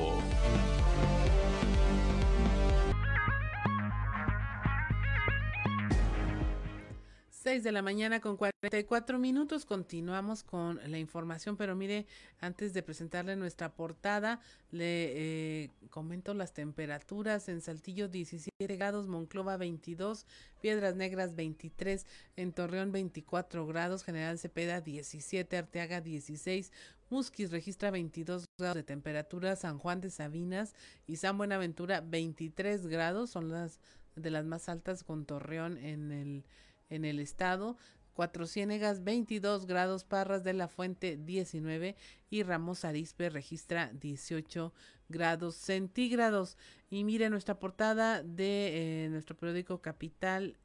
[7.44, 9.66] 6 de la mañana con 44 minutos.
[9.66, 12.06] Continuamos con la información, pero mire,
[12.40, 14.40] antes de presentarle nuestra portada,
[14.72, 20.26] le eh, comento las temperaturas en Saltillo 17 grados, Monclova 22,
[20.62, 22.06] Piedras Negras 23,
[22.38, 26.72] en Torreón 24 grados, General Cepeda 17, Arteaga 16,
[27.10, 30.76] Musquis registra 22 grados de temperatura, San Juan de Sabinas
[31.08, 33.82] y San Buenaventura 23 grados, son las
[34.16, 36.46] de las más altas con Torreón en el
[36.94, 37.78] en el estado.
[38.14, 41.96] Cuatro Ciénegas 22 grados, Parras de la Fuente 19
[42.30, 44.72] y Ramos Arispe registra 18
[45.10, 46.58] grados centígrados.
[46.90, 50.58] Y mire nuestra portada de eh, nuestro periódico Capital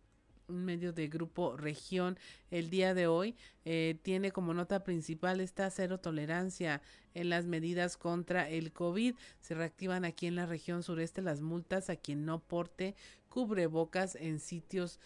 [0.49, 2.19] un medio de grupo región
[2.51, 6.81] el día de hoy eh, tiene como nota principal esta cero tolerancia
[7.15, 9.15] en las medidas contra el COVID.
[9.41, 12.95] Se reactivan aquí en la región sureste las multas a quien no porte
[13.29, 15.01] cubrebocas en sitios.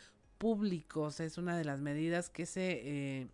[1.20, 3.28] Es una de las medidas que se eh,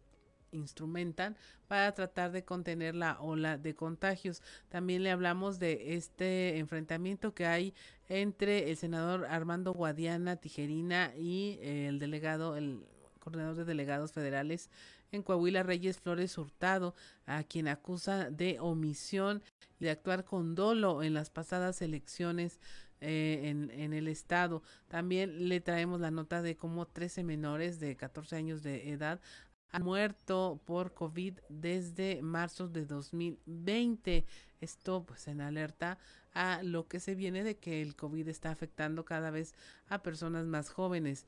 [0.52, 4.42] instrumentan para tratar de contener la ola de contagios.
[4.68, 7.72] También le hablamos de este enfrentamiento que hay
[8.10, 12.84] entre el senador Armando Guadiana Tijerina y el delegado, el
[13.20, 14.68] coordinador de delegados federales
[15.10, 16.94] en Coahuila, Reyes Flores Hurtado,
[17.24, 19.42] a quien acusa de omisión
[19.80, 22.60] y de actuar con dolo en las pasadas elecciones
[23.00, 24.62] eh, en, el estado.
[24.88, 29.20] También le traemos la nota de cómo 13 menores de 14 años de edad
[29.70, 34.24] han muerto por COVID desde marzo de 2020.
[34.60, 35.98] Esto pues en alerta
[36.32, 39.54] a lo que se viene de que el COVID está afectando cada vez
[39.88, 41.26] a personas más jóvenes.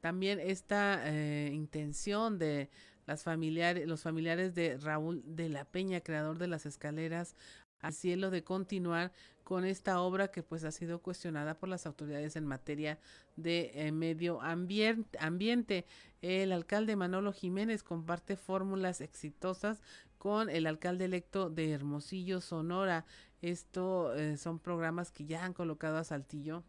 [0.00, 2.70] También esta eh, intención de
[3.06, 7.36] las familiares, los familiares de Raúl de la Peña, creador de las escaleras
[7.84, 9.12] al cielo de continuar
[9.44, 12.98] con esta obra que pues ha sido cuestionada por las autoridades en materia
[13.36, 15.84] de eh, medio ambiente.
[16.22, 19.82] El alcalde Manolo Jiménez comparte fórmulas exitosas
[20.16, 23.04] con el alcalde electo de Hermosillo, Sonora.
[23.42, 26.64] Esto eh, son programas que ya han colocado a Saltillo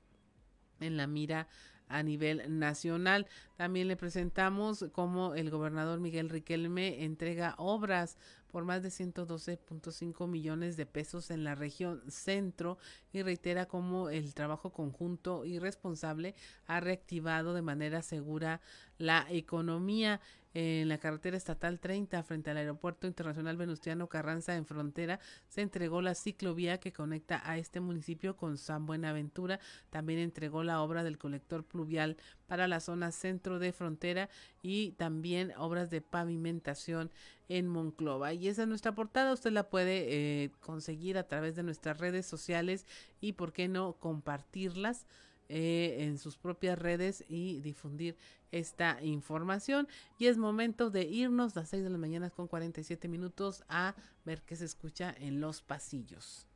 [0.82, 1.48] en la mira
[1.88, 3.28] a nivel nacional.
[3.58, 8.18] También le presentamos cómo el gobernador Miguel Riquelme entrega obras
[8.56, 12.78] por más de 112.5 millones de pesos en la región centro
[13.12, 18.62] y reitera cómo el trabajo conjunto y responsable ha reactivado de manera segura
[18.98, 20.22] la economía
[20.56, 26.02] en la carretera estatal 30 frente al aeropuerto internacional Venustiano Carranza en frontera se entregó
[26.02, 29.60] la ciclovía que conecta a este municipio con San Buenaventura.
[29.90, 32.16] También entregó la obra del colector pluvial
[32.48, 34.30] para la zona centro de frontera
[34.62, 37.12] y también obras de pavimentación
[37.50, 38.34] en Monclova.
[38.34, 39.34] Y esa es nuestra portada.
[39.34, 40.06] Usted la puede
[40.44, 42.86] eh, conseguir a través de nuestras redes sociales
[43.20, 45.06] y, ¿por qué no, compartirlas?
[45.48, 48.18] Eh, en sus propias redes y difundir
[48.56, 49.88] esta información.
[50.18, 53.96] Y es momento de irnos a las 6 de la mañana con 47 minutos a
[54.24, 56.48] ver qué se escucha en los pasillos.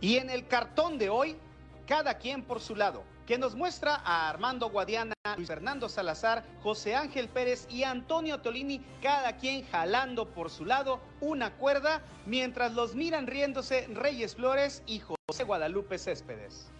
[0.00, 1.36] Y en el cartón de hoy,
[1.86, 6.94] cada quien por su lado, que nos muestra a Armando Guadiana, Luis Fernando Salazar, José
[6.94, 12.94] Ángel Pérez y Antonio Tolini, cada quien jalando por su lado una cuerda, mientras los
[12.94, 16.70] miran riéndose Reyes Flores y José Guadalupe Céspedes.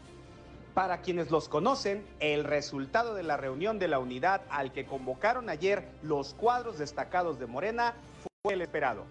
[0.75, 5.49] Para quienes los conocen, el resultado de la reunión de la unidad al que convocaron
[5.49, 7.95] ayer los cuadros destacados de Morena
[8.43, 9.05] fue el esperado.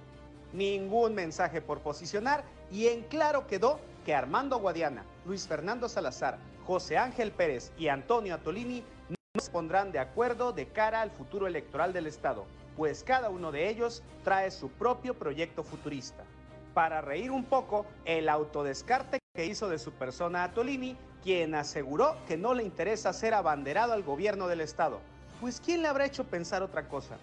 [0.52, 6.98] Ningún mensaje por posicionar y en claro quedó que Armando Guadiana, Luis Fernando Salazar, José
[6.98, 11.94] Ángel Pérez y Antonio Atolini no se pondrán de acuerdo de cara al futuro electoral
[11.94, 12.46] del Estado,
[12.76, 16.24] pues cada uno de ellos trae su propio proyecto futurista.
[16.74, 22.36] Para reír un poco, el autodescarte que hizo de su persona Atolini, quien aseguró que
[22.36, 25.00] no le interesa ser abanderado al gobierno del Estado,
[25.40, 27.18] pues ¿quién le habrá hecho pensar otra cosa?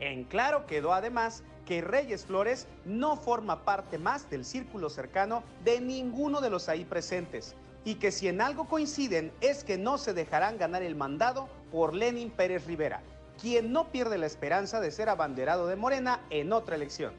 [0.00, 5.80] En claro quedó además que Reyes Flores no forma parte más del círculo cercano de
[5.80, 10.14] ninguno de los ahí presentes y que si en algo coinciden es que no se
[10.14, 13.02] dejarán ganar el mandado por Lenin Pérez Rivera,
[13.40, 17.12] quien no pierde la esperanza de ser abanderado de Morena en otra elección.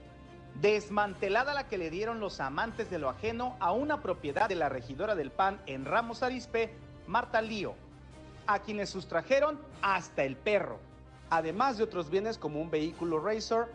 [0.60, 4.70] Desmantelada la que le dieron los amantes de lo ajeno a una propiedad de la
[4.70, 6.74] regidora del PAN en Ramos Arispe,
[7.08, 7.74] Marta Lío,
[8.48, 10.80] a quienes sustrajeron hasta el perro,
[11.32, 13.70] además de otros bienes como un vehículo Razor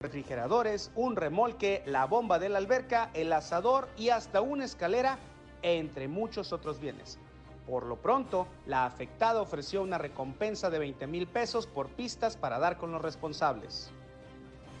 [0.00, 5.18] refrigeradores, un remolque, la bomba de la alberca, el asador y hasta una escalera,
[5.62, 7.18] entre muchos otros bienes.
[7.66, 12.60] Por lo pronto, la afectada ofreció una recompensa de 20 mil pesos por pistas para
[12.60, 13.90] dar con los responsables.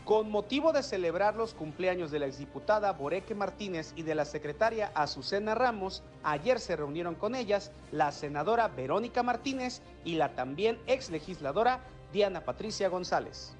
[0.04, 4.92] Con motivo de celebrar los cumpleaños de la exdiputada Boreque Martínez y de la secretaria
[4.94, 11.10] Azucena Ramos, ayer se reunieron con ellas la senadora Verónica Martínez y la también ex
[11.10, 11.80] legisladora
[12.12, 13.54] Diana Patricia González.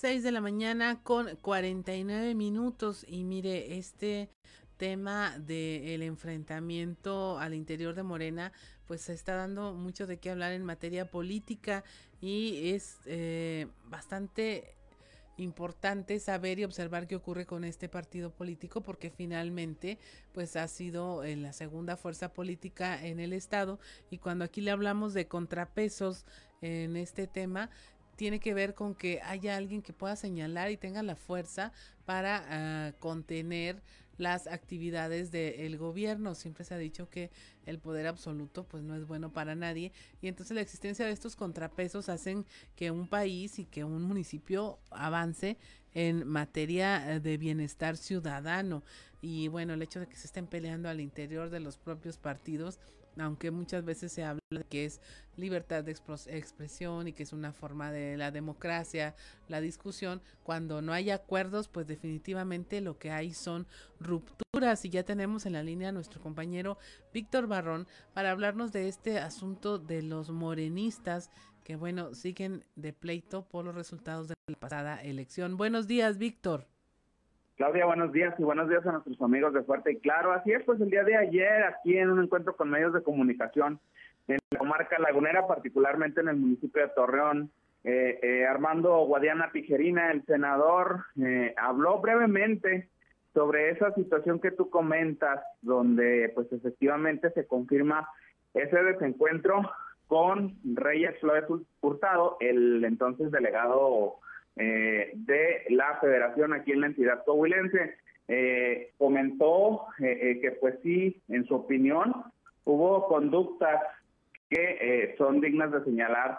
[0.00, 4.30] 6 de la mañana con 49 minutos y mire, este
[4.76, 8.52] tema del enfrentamiento al interior de Morena,
[8.88, 11.84] pues se está dando mucho de qué hablar en materia política
[12.20, 14.74] y es eh, bastante
[15.36, 19.98] importante saber y observar qué ocurre con este partido político porque finalmente
[20.32, 23.78] pues ha sido eh, la segunda fuerza política en el estado
[24.10, 26.24] y cuando aquí le hablamos de contrapesos
[26.60, 27.70] en este tema
[28.16, 31.72] tiene que ver con que haya alguien que pueda señalar y tenga la fuerza
[32.04, 33.80] para ah, contener
[34.18, 36.34] las actividades del gobierno.
[36.34, 37.30] Siempre se ha dicho que
[37.64, 41.36] el poder absoluto pues no es bueno para nadie y entonces la existencia de estos
[41.36, 42.44] contrapesos hacen
[42.76, 45.56] que un país y que un municipio avance
[45.94, 48.82] en materia eh, de bienestar ciudadano
[49.20, 52.78] y bueno, el hecho de que se estén peleando al interior de los propios partidos
[53.20, 55.00] aunque muchas veces se habla de que es
[55.36, 59.14] libertad de expresión y que es una forma de la democracia,
[59.48, 63.66] la discusión, cuando no hay acuerdos, pues definitivamente lo que hay son
[64.00, 66.78] rupturas y ya tenemos en la línea a nuestro compañero
[67.12, 71.30] Víctor Barrón para hablarnos de este asunto de los morenistas
[71.68, 75.58] que bueno, siguen de pleito por los resultados de la pasada elección.
[75.58, 76.66] Buenos días, Víctor.
[77.58, 80.30] Claudia, buenos días y buenos días a nuestros amigos de Fuerte y Claro.
[80.30, 83.80] Así es, pues el día de ayer, aquí en un encuentro con medios de comunicación
[84.28, 87.50] en la comarca lagunera, particularmente en el municipio de Torreón,
[87.82, 92.90] eh, eh, Armando Guadiana Tijerina, el senador, eh, habló brevemente
[93.34, 98.08] sobre esa situación que tú comentas, donde pues efectivamente se confirma
[98.54, 99.68] ese desencuentro
[100.06, 101.46] con Reyes Flores
[101.80, 104.20] Hurtado, el entonces delegado
[104.58, 107.96] eh, de la federación aquí en la entidad coahuilense.
[108.26, 112.12] Eh, comentó eh, que pues sí, en su opinión,
[112.64, 113.80] hubo conductas
[114.50, 116.38] que son dignas de señalar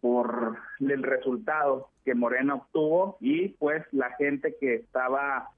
[0.00, 5.50] por el resultado que Morena obtuvo y pues la gente que estaba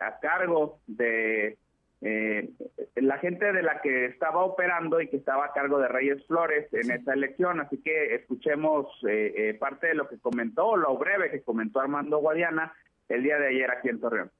[0.00, 1.56] a cargo de
[2.02, 2.48] eh,
[2.96, 6.72] la gente de la que estaba operando y que estaba a cargo de Reyes Flores
[6.72, 7.60] en esa elección.
[7.60, 12.18] Así que escuchemos eh, eh, parte de lo que comentó, lo breve que comentó Armando
[12.18, 12.72] Guadiana
[13.08, 14.30] el día de ayer aquí en Torreón.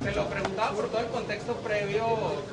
[0.00, 2.04] Se lo preguntaba por todo el contexto previo,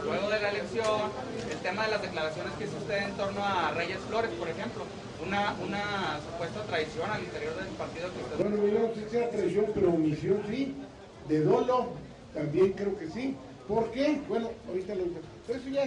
[0.06, 1.12] luego de la elección,
[1.52, 4.84] el tema de las declaraciones que hizo usted en torno a Reyes Flores, por ejemplo,
[5.22, 8.38] una, una supuesta traición al interior del partido que usted...
[8.38, 10.78] Bueno, yo no sé si era traición, pero omisión sí
[11.28, 11.90] de dolo,
[12.34, 13.36] también creo que sí.
[13.68, 14.22] ¿Por qué?
[14.28, 15.86] Bueno, ahorita lo Eso ya,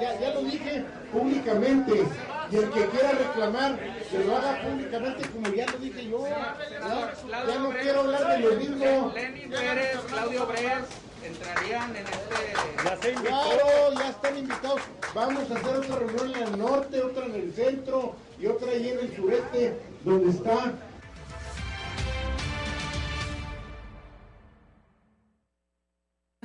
[0.00, 2.04] ya, ya, lo dije públicamente.
[2.50, 3.78] Y el que quiera reclamar,
[4.10, 6.24] que lo haga públicamente, como ya lo dije yo.
[6.28, 9.12] Ya, no quiero hablar de lo mismo.
[9.14, 10.84] Lenny Pérez, Claudio Bres,
[11.24, 13.14] entrarían en este.
[13.14, 14.80] Claro, ya están invitados.
[15.14, 18.90] Vamos a hacer otra reunión en el norte, otra en el centro y otra ahí
[18.90, 20.72] en el sureste, donde está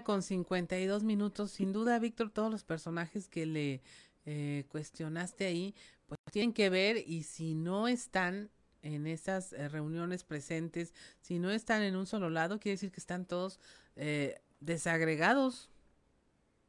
[0.03, 1.51] con 52 minutos.
[1.51, 3.81] Sin duda, Víctor, todos los personajes que le
[4.25, 5.75] eh, cuestionaste ahí,
[6.07, 8.49] pues tienen que ver y si no están
[8.81, 12.99] en esas eh, reuniones presentes, si no están en un solo lado, quiere decir que
[12.99, 13.59] están todos
[13.95, 15.69] eh, desagregados.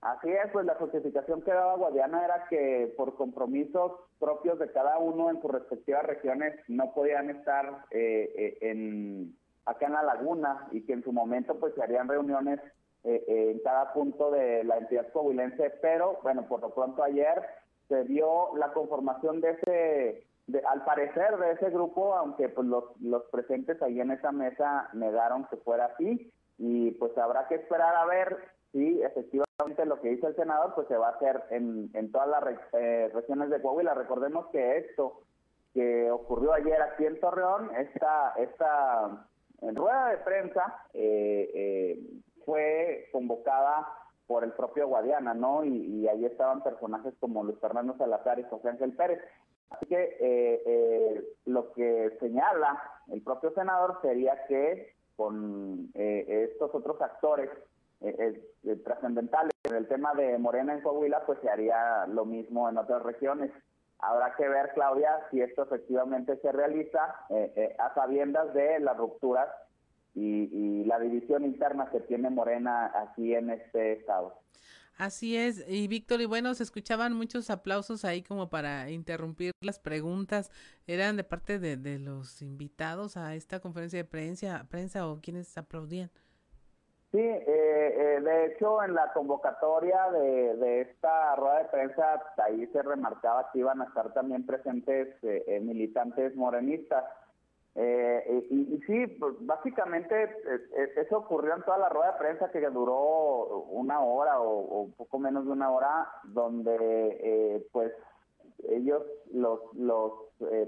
[0.01, 4.99] Así es, pues la justificación que daba Guadiana era que por compromisos propios de cada
[4.99, 9.35] uno en sus respectivas regiones no podían estar en
[9.67, 12.61] acá en la laguna y que en su momento pues se harían reuniones
[13.05, 17.43] eh, eh, en cada punto de la entidad coahuilense, pero bueno, por lo pronto ayer
[17.89, 20.27] se dio la conformación de ese,
[20.67, 25.47] al parecer de ese grupo, aunque pues los, los presentes ahí en esa mesa negaron
[25.51, 28.39] que fuera así, y pues habrá que esperar a ver
[28.73, 32.29] si efectivamente lo que dice el senador pues se va a hacer en, en todas
[32.29, 32.43] las
[32.73, 33.95] eh, regiones de Coahuila.
[33.95, 35.21] Recordemos que esto
[35.73, 39.27] que ocurrió ayer aquí en Torreón, esta, esta
[39.61, 41.99] rueda de prensa, eh, eh,
[42.45, 43.87] fue convocada
[44.27, 45.65] por el propio Guadiana, ¿no?
[45.65, 49.21] Y, ahí estaban personajes como Luis Fernando Salazar y José Ángel Pérez.
[49.71, 56.75] Así que eh, eh, lo que señala el propio senador sería que con eh, estos
[56.75, 57.51] otros actores
[58.85, 63.03] trascendentales en el tema de Morena en Coahuila, pues se haría lo mismo en otras
[63.03, 63.51] regiones.
[63.99, 67.17] Habrá que ver, Claudia, si esto efectivamente se realiza
[67.79, 69.49] a sabiendas de las rupturas
[70.15, 74.35] y, la división interna que tiene Morena aquí en este estado.
[74.97, 79.81] Así es, y Víctor, y bueno, se escuchaban muchos aplausos ahí como para interrumpir las
[79.81, 80.53] preguntas.
[80.87, 86.11] ¿Eran de parte de, los invitados a esta conferencia de prensa, prensa o quienes aplaudían?
[87.11, 92.67] Sí, eh, eh, de hecho en la convocatoria de, de, esta rueda de prensa ahí
[92.73, 97.05] se remarcaba que iban a estar también presentes eh, militantes morenistas.
[97.77, 100.31] Eh, y, sí, pues, básicamente eh,
[100.77, 105.19] eh, eso ocurrió en toda la rueda de prensa que duró una hora o, poco
[105.19, 107.93] menos de una hora, donde pues
[108.69, 109.03] ellos,
[109.33, 110.13] los, los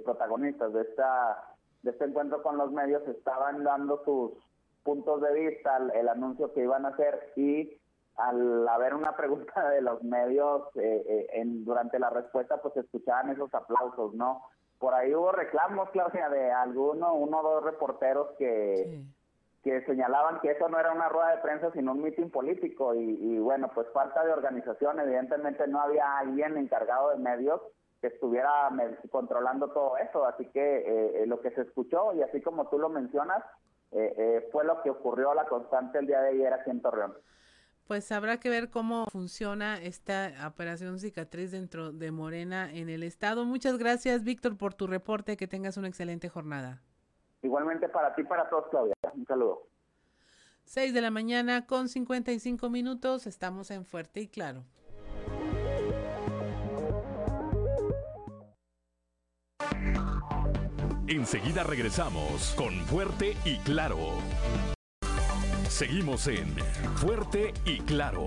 [0.04, 1.52] protagonistas de esta
[1.82, 4.32] de este encuentro con los medios, estaban dando sus
[4.82, 7.78] puntos de vista, el, anuncio que iban a hacer y
[8.16, 14.14] al haber una pregunta de los medios en, durante la respuesta, pues escuchaban esos aplausos,
[14.14, 14.42] ¿no?
[14.79, 19.03] Por ahí hubo reclamos, Claudia, de alguno, uno o dos reporteros que,
[19.62, 22.95] que señalaban que eso no era una rueda de prensa, sino un mitin político.
[22.95, 27.61] Y, bueno, pues falta de organización, evidentemente no había alguien encargado de medios
[28.01, 28.70] que estuviera
[29.11, 30.27] controlando todo eso.
[30.27, 33.43] Así que eh, eh, lo que se escuchó, y así como tú lo mencionas,
[33.93, 37.14] eh, fue lo que ocurrió a la constante el día de ayer aquí en Torreón.
[37.87, 43.45] Pues habrá que ver cómo funciona esta operación cicatriz dentro de Morena en el estado.
[43.45, 45.37] Muchas gracias, Víctor, por tu reporte.
[45.37, 46.82] Que tengas una excelente jornada.
[47.43, 48.95] Igualmente para ti, para todos, Claudia.
[49.14, 49.68] Un saludo.
[50.64, 53.28] 6 de la mañana con 55 minutos.
[53.28, 54.64] Estamos en Fuerte y Claro.
[61.07, 63.97] Enseguida regresamos con Fuerte y Claro.
[65.69, 66.55] Seguimos en
[66.97, 68.25] Fuerte y Claro.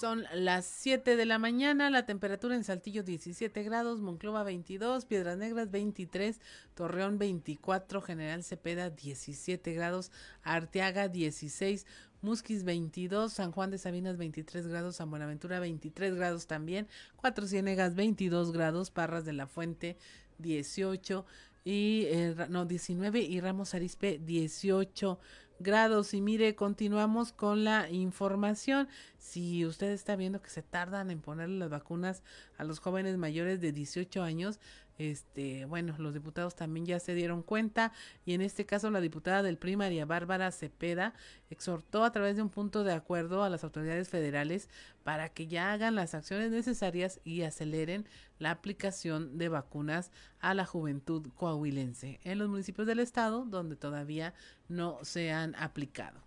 [0.00, 5.36] Son las 7 de la mañana, la temperatura en Saltillo 17 grados, Monclova 22, Piedras
[5.36, 6.40] Negras 23,
[6.72, 10.10] Torreón 24, General Cepeda 17 grados,
[10.42, 11.84] Arteaga 16,
[12.22, 17.94] Musquis 22, San Juan de Sabinas 23 grados, San Buenaventura 23 grados también, Cuatro Ciénegas
[17.94, 19.96] 22 grados, Parras de la Fuente
[20.38, 21.24] 18
[21.64, 25.18] y eh, no 19 y Ramos Arispe 18
[25.60, 26.14] grados.
[26.14, 28.88] Y mire, continuamos con la información.
[29.18, 32.22] Si usted está viendo que se tardan en ponerle las vacunas
[32.56, 34.58] a los jóvenes mayores de 18 años,
[35.00, 37.90] este, bueno, los diputados también ya se dieron cuenta
[38.26, 41.14] y en este caso la diputada del PRI, María Bárbara Cepeda,
[41.48, 44.68] exhortó a través de un punto de acuerdo a las autoridades federales
[45.02, 48.06] para que ya hagan las acciones necesarias y aceleren
[48.38, 54.34] la aplicación de vacunas a la juventud coahuilense en los municipios del estado donde todavía
[54.68, 56.20] no se han aplicado.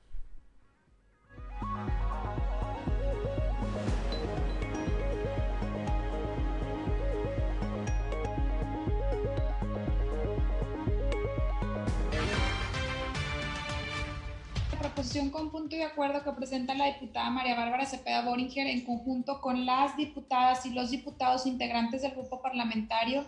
[14.94, 19.41] Proposición con punto de acuerdo que presenta la diputada María Bárbara Cepeda Boringer en conjunto
[19.41, 23.26] con las diputadas y los diputados integrantes del grupo parlamentario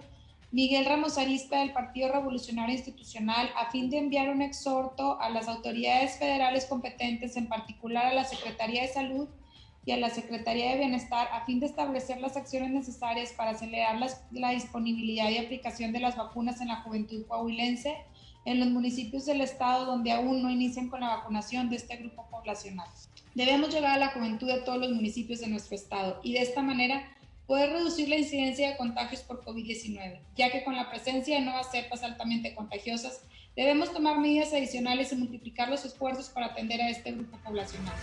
[0.51, 5.47] Miguel Ramos Arispe del Partido Revolucionario Institucional a fin de enviar un exhorto a las
[5.47, 9.27] autoridades federales competentes, en particular a la Secretaría de Salud
[9.85, 13.99] y a la Secretaría de Bienestar, a fin de establecer las acciones necesarias para acelerar
[14.31, 17.95] la disponibilidad y aplicación de las vacunas en la juventud coahuilense
[18.45, 22.27] en los municipios del estado donde aún no inician con la vacunación de este grupo
[22.29, 22.87] poblacional.
[23.33, 26.61] Debemos llegar a la juventud de todos los municipios de nuestro estado y de esta
[26.61, 27.11] manera
[27.47, 31.71] poder reducir la incidencia de contagios por COVID-19, ya que con la presencia de nuevas
[31.71, 33.21] cepas altamente contagiosas,
[33.55, 37.95] debemos tomar medidas adicionales y multiplicar los esfuerzos para atender a este grupo poblacional.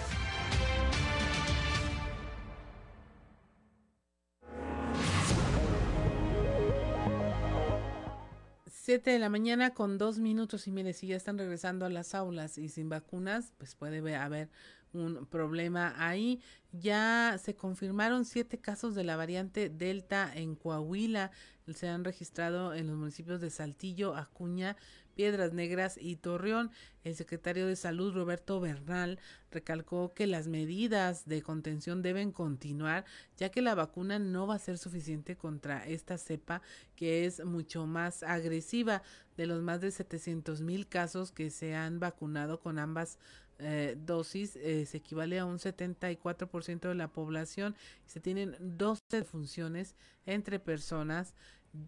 [8.84, 12.16] 7 de la mañana con dos minutos y mire, si ya están regresando a las
[12.16, 14.50] aulas y sin vacunas, pues puede haber
[14.92, 16.40] un problema ahí.
[16.72, 21.30] Ya se confirmaron siete casos de la variante Delta en Coahuila.
[21.72, 24.76] Se han registrado en los municipios de Saltillo, Acuña,
[25.14, 26.70] Piedras Negras y Torreón.
[27.04, 29.18] El secretario de Salud, Roberto Bernal,
[29.50, 33.04] recalcó que las medidas de contención deben continuar,
[33.36, 36.62] ya que la vacuna no va a ser suficiente contra esta cepa
[36.96, 39.02] que es mucho más agresiva.
[39.36, 43.18] De los más de 700 mil casos que se han vacunado con ambas
[43.64, 47.76] eh, dosis eh, se equivale a un 74% de la población.
[48.06, 49.94] Se tienen 12 funciones
[50.26, 51.34] entre personas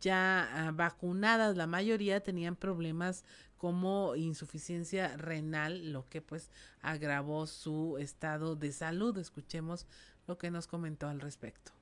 [0.01, 1.57] ya ah, vacunadas.
[1.57, 3.25] La mayoría tenían problemas
[3.57, 6.51] como insuficiencia renal, lo que pues
[6.83, 9.17] agravó su estado de salud.
[9.19, 9.87] Escuchemos
[10.27, 11.73] lo que nos comentó al respecto.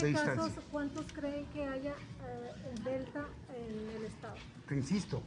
[0.00, 4.36] De casos, ¿cuántos creen que haya eh, Delta en el estado?
[4.68, 5.22] Te insisto,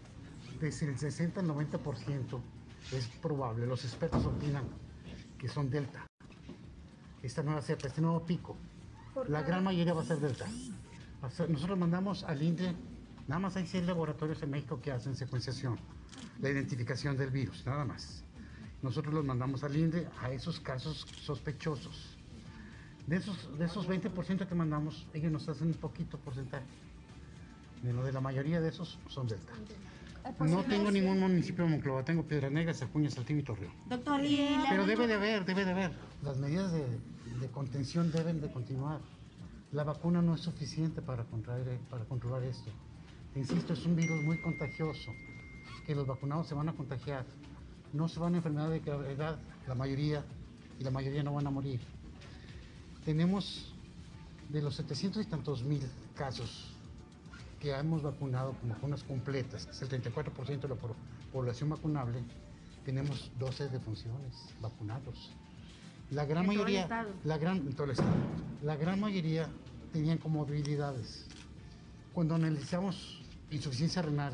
[0.59, 2.39] desde el 60 al 90%
[2.91, 4.65] es probable, los expertos opinan
[5.37, 6.05] que son delta.
[7.21, 8.55] Esta nueva cepa, este nuevo pico,
[9.27, 10.45] la gran mayoría va a ser delta.
[11.21, 12.73] Nosotros mandamos al INDE,
[13.27, 15.77] nada más hay 100 laboratorios en México que hacen secuenciación,
[16.39, 18.23] la identificación del virus, nada más.
[18.81, 22.17] Nosotros los mandamos al INDE a esos casos sospechosos.
[23.05, 26.65] De esos, de esos 20% que mandamos, ellos nos hacen un poquito porcentaje.
[27.83, 29.53] De lo de la mayoría de esos son delta.
[30.39, 33.73] No tengo ningún municipio de Monclova, tengo Piedras Negras, Acuña, Saltillo y Torreón.
[33.87, 34.21] Doctor,
[34.69, 35.91] Pero debe de haber, debe de haber.
[36.23, 38.99] Las medidas de, contención deben de continuar.
[39.71, 42.69] La vacuna no es suficiente para, para controlar esto.
[43.35, 45.11] insisto, es un virus muy contagioso,
[45.85, 47.25] que los vacunados se van a contagiar.
[47.93, 50.23] No se van a enfermedad de gravedad, la mayoría,
[50.79, 51.79] y la mayoría no van a morir.
[53.05, 53.73] Tenemos
[54.49, 55.81] de los 700 y tantos mil
[56.15, 56.70] casos
[57.61, 60.75] que hemos vacunado con vacunas completas, que es el 34% de la
[61.31, 62.23] población vacunable,
[62.83, 65.31] tenemos 12 defunciones vacunados.
[66.09, 66.87] La gran mayoría,
[67.23, 67.69] la gran,
[68.63, 69.47] la gran mayoría
[69.93, 71.27] tenían comorbilidades.
[72.13, 74.33] Cuando analizamos insuficiencia renal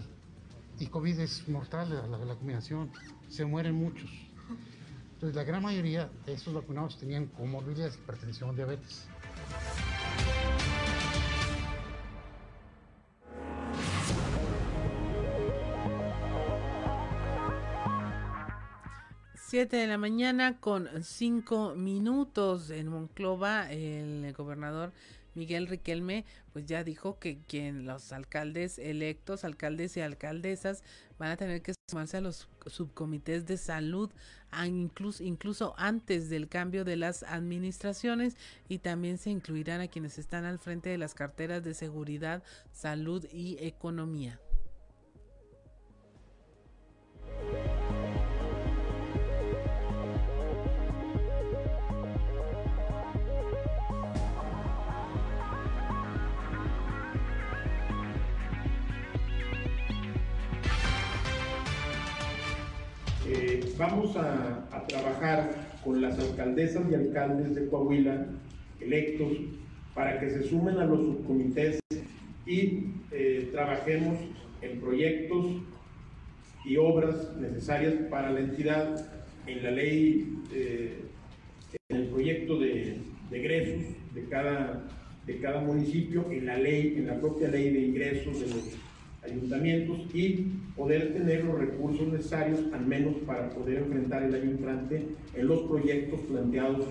[0.80, 2.90] y COVID es mortal la, la combinación,
[3.28, 4.10] se mueren muchos.
[5.14, 9.08] Entonces la gran mayoría de estos vacunados tenían comorbilidades, hipertensión, diabetes.
[19.58, 24.94] 7 de la mañana con 5 minutos en Monclova, el gobernador
[25.34, 30.84] Miguel Riquelme pues ya dijo que quien los alcaldes electos, alcaldes y alcaldesas
[31.18, 34.12] van a tener que sumarse a los subcomités de salud
[34.64, 38.38] incluso, incluso antes del cambio de las administraciones
[38.70, 42.44] y también se incluirán a quienes están al frente de las carteras de seguridad,
[42.74, 44.40] salud y economía.
[63.78, 65.50] Vamos a, trabajar
[65.84, 68.26] con las alcaldesas y alcaldes de Coahuila
[68.80, 69.34] electos
[69.94, 71.80] para que se sumen a los subcomités
[72.46, 74.18] y eh, trabajemos
[74.62, 75.46] en proyectos
[76.64, 79.06] y obras necesarias para la entidad
[79.46, 81.00] en la ley, eh,
[81.90, 83.00] en el proyecto de,
[83.30, 84.84] de egresos de cada,
[85.26, 88.78] de cada municipio, en la ley, en la propia ley de ingresos de los
[89.28, 95.08] ayuntamientos y poder tener los recursos necesarios, al menos para poder enfrentar el año entrante
[95.36, 96.86] en los proyectos planteados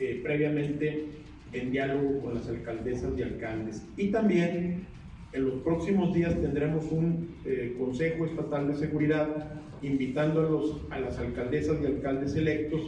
[0.00, 1.06] eh, previamente
[1.52, 3.86] en diálogo con las alcaldesas y alcaldes.
[3.96, 4.86] Y también
[5.32, 10.98] en los próximos días tendremos un eh, Consejo Estatal de Seguridad invitando a, los, a
[11.00, 12.80] las alcaldesas y alcaldes electos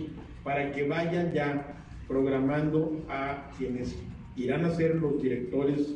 [0.42, 1.74] para que vayan ya
[2.08, 3.96] programando a quienes
[4.36, 5.94] irán a ser los directores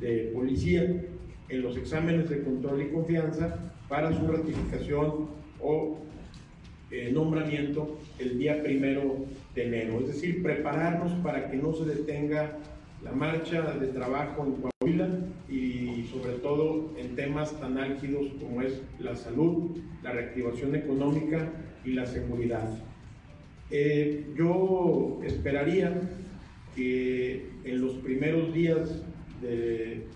[0.00, 1.04] de policía
[1.50, 5.28] en los exámenes de control y confianza para su ratificación
[5.60, 5.98] o
[6.90, 10.00] eh, nombramiento el día primero de enero.
[10.00, 12.56] Es decir, prepararnos para que no se detenga
[13.02, 15.08] la marcha de trabajo en Coahuila
[15.48, 21.50] y sobre todo en temas tan álgidos como es la salud, la reactivación económica
[21.84, 22.68] y la seguridad.
[23.70, 26.00] Eh, yo esperaría
[26.74, 29.02] que en los primeros días
[29.40, 30.06] de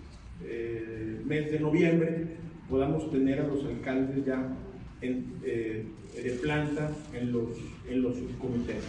[0.47, 2.25] eh, mes de noviembre
[2.69, 4.55] podamos tener a los alcaldes ya
[5.01, 5.85] eh,
[6.15, 7.49] de planta en los,
[7.89, 8.83] en los subcomités.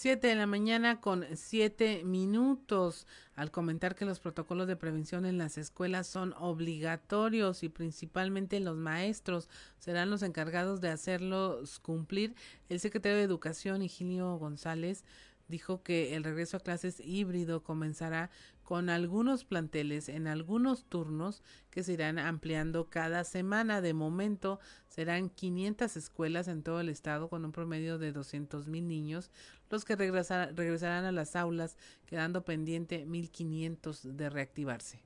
[0.00, 5.36] 7 de la mañana con 7 minutos al comentar que los protocolos de prevención en
[5.36, 12.34] las escuelas son obligatorios y principalmente los maestros serán los encargados de hacerlos cumplir.
[12.70, 15.04] El secretario de Educación, Higinio González,
[15.48, 18.30] dijo que el regreso a clases híbrido comenzará
[18.62, 23.80] con algunos planteles en algunos turnos que se irán ampliando cada semana.
[23.80, 28.86] De momento serán 500 escuelas en todo el estado con un promedio de 200 mil
[28.86, 29.30] niños
[29.70, 35.00] los que regresarán a las aulas, quedando pendiente 1.500 de reactivarse.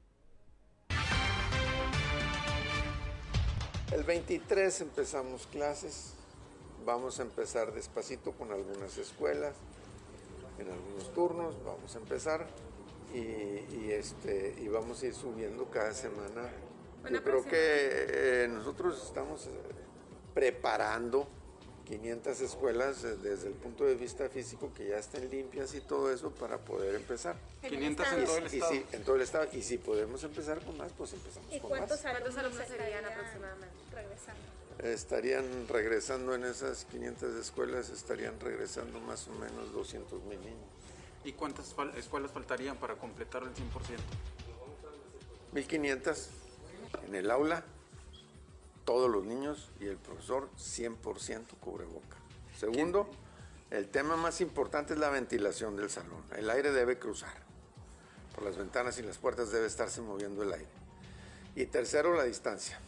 [3.93, 6.15] El 23 empezamos clases,
[6.85, 9.55] vamos a empezar despacito con algunas escuelas,
[10.59, 12.47] en algunos turnos, vamos a empezar
[13.15, 16.51] y, este, y vamos a ir subiendo cada semana.
[17.11, 19.51] Yo creo que eh, nosotros estamos eh,
[20.33, 21.29] preparando
[21.85, 26.31] 500 escuelas desde el punto de vista físico que ya estén limpias y todo eso
[26.31, 27.37] para poder empezar.
[27.63, 28.75] 500 en todo el estado.
[28.75, 29.49] Y, en todo el estado.
[29.53, 31.79] Y si podemos empezar con más, pues empezamos con más.
[31.79, 34.41] ¿Cuántos alumnos serían aproximadamente regresando?
[34.83, 40.69] Estarían regresando en esas 500 escuelas, estarían regresando más o menos 200 mil niños.
[41.25, 43.55] ¿Y cuántas escuelas faltarían para completar el 100%?
[45.53, 46.29] 1500
[47.07, 47.65] en el aula
[48.85, 52.17] todos los niños y el profesor 100% cubreboca.
[52.59, 53.09] Segundo,
[53.71, 56.23] el tema más importante es la ventilación del salón.
[56.37, 57.35] El aire debe cruzar.
[58.35, 60.69] Por las ventanas y las puertas debe estarse moviendo el aire.
[61.57, 62.79] Y tercero, la distancia.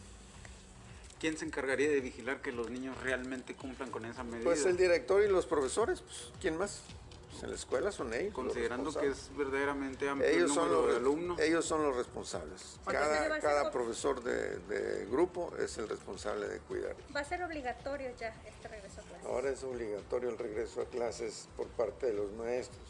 [1.19, 4.43] ¿Quién se encargaría de vigilar que los niños realmente cumplan con esa medida?
[4.43, 6.01] Pues el director y los profesores.
[6.01, 6.81] Pues, ¿Quién más?
[7.29, 8.33] Pues, en la escuela son ellos.
[8.33, 11.39] Considerando que es verdaderamente amplio ellos el son los, de alumnos.
[11.39, 12.79] Ellos son los responsables.
[12.85, 16.95] Cada, cada profesor de, grupo es el responsable de cuidar.
[17.15, 19.25] ¿Va a ser obligatorio ya este regreso a clases?
[19.25, 22.81] Ahora es obligatorio el regreso a clases por parte de los maestros.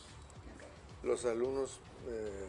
[1.04, 2.46] Los alumnos eh,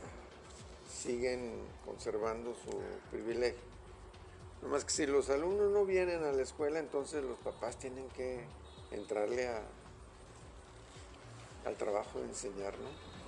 [0.90, 1.52] siguen
[1.84, 2.80] conservando su
[3.10, 3.68] privilegio.
[4.62, 8.44] Nomás que si los alumnos no vienen a la escuela, entonces los papás tienen que
[8.90, 9.62] entrarle a,
[11.64, 13.18] al trabajo de enseñar, ¿no?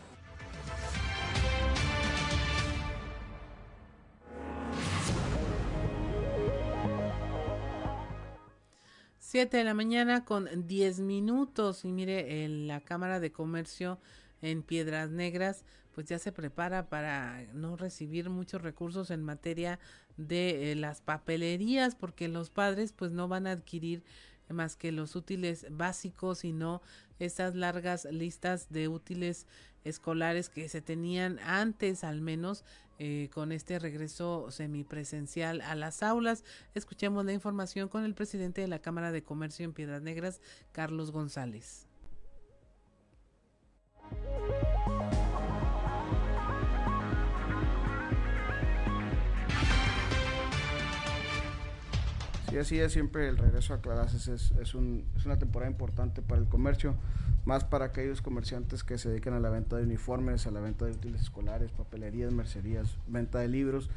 [9.18, 13.99] Siete de la mañana con diez minutos y mire, en la Cámara de Comercio
[14.43, 15.64] en Piedras Negras
[15.95, 19.78] pues ya se prepara para no recibir muchos recursos en materia
[20.16, 24.03] de eh, las papelerías porque los padres pues no van a adquirir
[24.49, 26.83] más que los útiles básicos y no
[27.21, 29.47] esas largas listas de útiles
[29.85, 32.64] escolares que se tenían antes al menos
[32.99, 36.45] eh, con este regreso semipresencial a las aulas.
[36.75, 40.41] Escuchemos la información con el presidente de la Cámara de Comercio en Piedras Negras,
[40.73, 41.89] Carlos González.
[52.51, 56.20] Sí, así es, siempre el regreso a clases es, es, un, es, una temporada importante
[56.20, 56.96] para el comercio,
[57.44, 60.84] más para aquellos comerciantes que se dedican a la venta de uniformes, a la venta
[60.84, 63.88] de útiles escolares, papelerías, mercerías, venta de libros.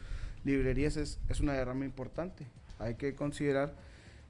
[0.43, 2.45] Librerías es, es una derrama importante.
[2.77, 3.73] Hay que considerar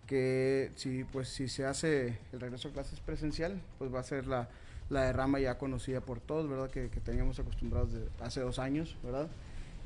[0.07, 4.25] que si, pues, si se hace el regreso a clases presencial, pues va a ser
[4.25, 4.47] la,
[4.89, 6.69] la derrama ya conocida por todos, ¿verdad?
[6.69, 9.27] Que, que teníamos acostumbrados de hace dos años, ¿verdad?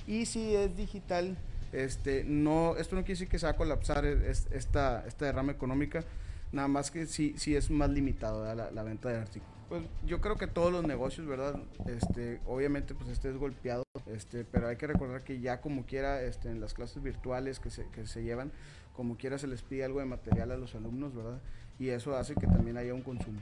[0.05, 1.37] Y si es digital,
[1.83, 6.03] este, no, esto no quiere decir que se va a colapsar esta, esta derrama económica,
[6.51, 9.55] nada más que sí, sí es más limitado la, venta de artículos.
[9.69, 11.59] Pues yo creo que todos los negocios, ¿verdad?
[11.85, 16.21] Este, obviamente pues este es golpeado, este, pero hay que recordar que ya como quiera
[16.21, 18.51] este, en las clases virtuales que se, que se llevan,
[18.95, 21.41] como quiera se les pide algo de material a los alumnos, ¿verdad?
[21.79, 23.39] Y eso hace que también haya un consumo.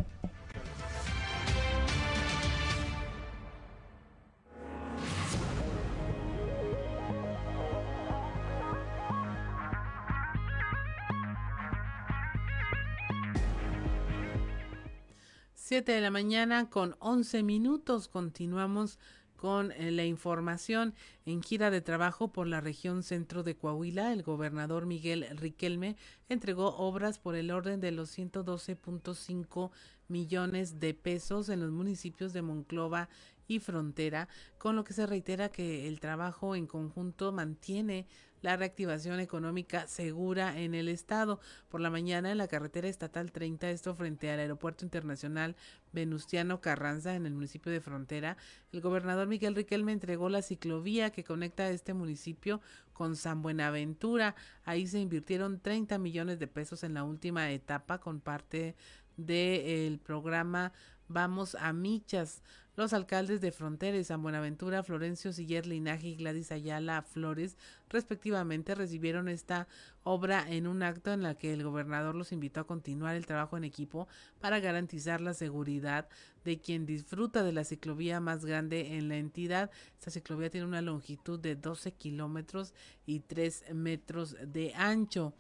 [15.68, 18.08] Siete de la mañana con 11 minutos.
[18.08, 19.00] Continuamos
[19.36, 20.94] con eh, la información.
[21.26, 25.96] En gira de trabajo por la región centro de Coahuila, el gobernador Miguel Riquelme
[26.30, 29.72] entregó obras por el orden de los 112.5
[30.08, 33.10] millones de pesos en los municipios de Monclova
[33.48, 34.28] y Frontera,
[34.60, 38.06] con lo que se reitera que el trabajo en conjunto mantiene
[38.42, 41.40] la reactivación económica segura en el estado.
[41.70, 45.56] Por la mañana en la carretera estatal 30, esto frente al aeropuerto internacional
[45.92, 48.38] Venustiano Carranza en el municipio de Frontera,
[48.72, 52.62] el gobernador Miguel Riquelme entregó la ciclovía que conecta este municipio
[52.94, 54.36] con San Buenaventura.
[54.64, 58.76] Ahí se invirtieron 30 millones de pesos en la última etapa con parte
[59.18, 60.74] del programa
[61.08, 62.42] Vamos a Michas.
[62.76, 67.56] Los alcaldes de Frontera y San Buenaventura, Florencio Siller Linaje y Gladys Ayala Flores,
[67.88, 69.70] respectivamente, recibieron esta
[70.04, 73.56] obra en un acto en la que el gobernador los invitó a continuar el trabajo
[73.56, 74.10] en equipo
[74.42, 76.10] para garantizar la seguridad
[76.44, 79.72] de quien disfruta de la ciclovía más grande en la entidad.
[79.98, 82.74] Esta ciclovía tiene una longitud de 12 kilómetros
[83.06, 85.34] y 3 metros de ancho.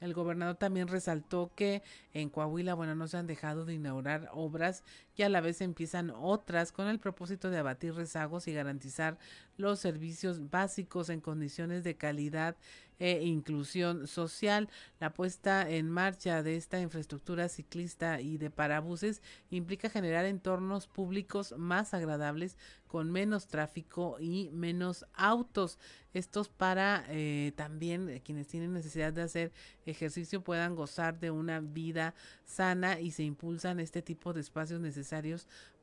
[0.00, 1.82] El gobernador también resaltó que
[2.14, 4.84] en Coahuila, bueno, no se han dejado de inaugurar obras
[5.18, 9.18] y a la vez empiezan otras con el propósito de abatir rezagos y garantizar
[9.56, 12.56] los servicios básicos en condiciones de calidad
[13.00, 14.68] e inclusión social.
[15.00, 21.54] La puesta en marcha de esta infraestructura ciclista y de parabuses implica generar entornos públicos
[21.56, 22.56] más agradables
[22.86, 25.78] con menos tráfico y menos autos.
[26.14, 29.52] Estos para eh, también quienes tienen necesidad de hacer
[29.84, 32.14] ejercicio puedan gozar de una vida
[32.44, 35.07] sana y se impulsan este tipo de espacios necesarios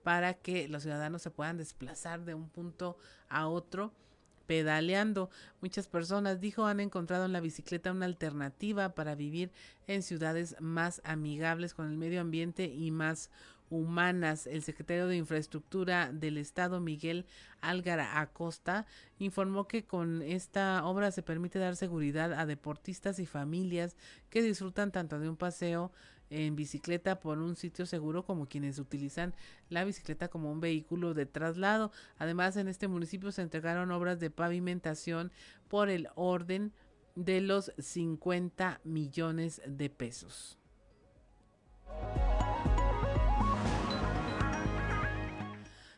[0.04, 2.98] para que los ciudadanos se puedan desplazar de un punto
[3.28, 3.92] a otro
[4.46, 5.30] pedaleando.
[5.62, 9.52] Muchas personas, dijo, han encontrado en la bicicleta una alternativa para vivir
[9.88, 13.32] en ciudades más amigables con el medio ambiente y más
[13.70, 14.48] humanas.
[14.48, 17.26] El secretario de Infraestructura del Estado, Miguel
[17.62, 18.86] Álgara Acosta,
[19.18, 23.96] informó que con esta obra se permite dar seguridad a deportistas y familias
[24.30, 25.92] que disfrutan tanto de un paseo
[26.30, 29.34] en bicicleta por un sitio seguro como quienes utilizan
[29.70, 31.92] la bicicleta como un vehículo de traslado.
[32.18, 35.32] Además, en este municipio se entregaron obras de pavimentación
[35.68, 36.74] por el orden
[37.16, 40.58] de los 50 millones de pesos.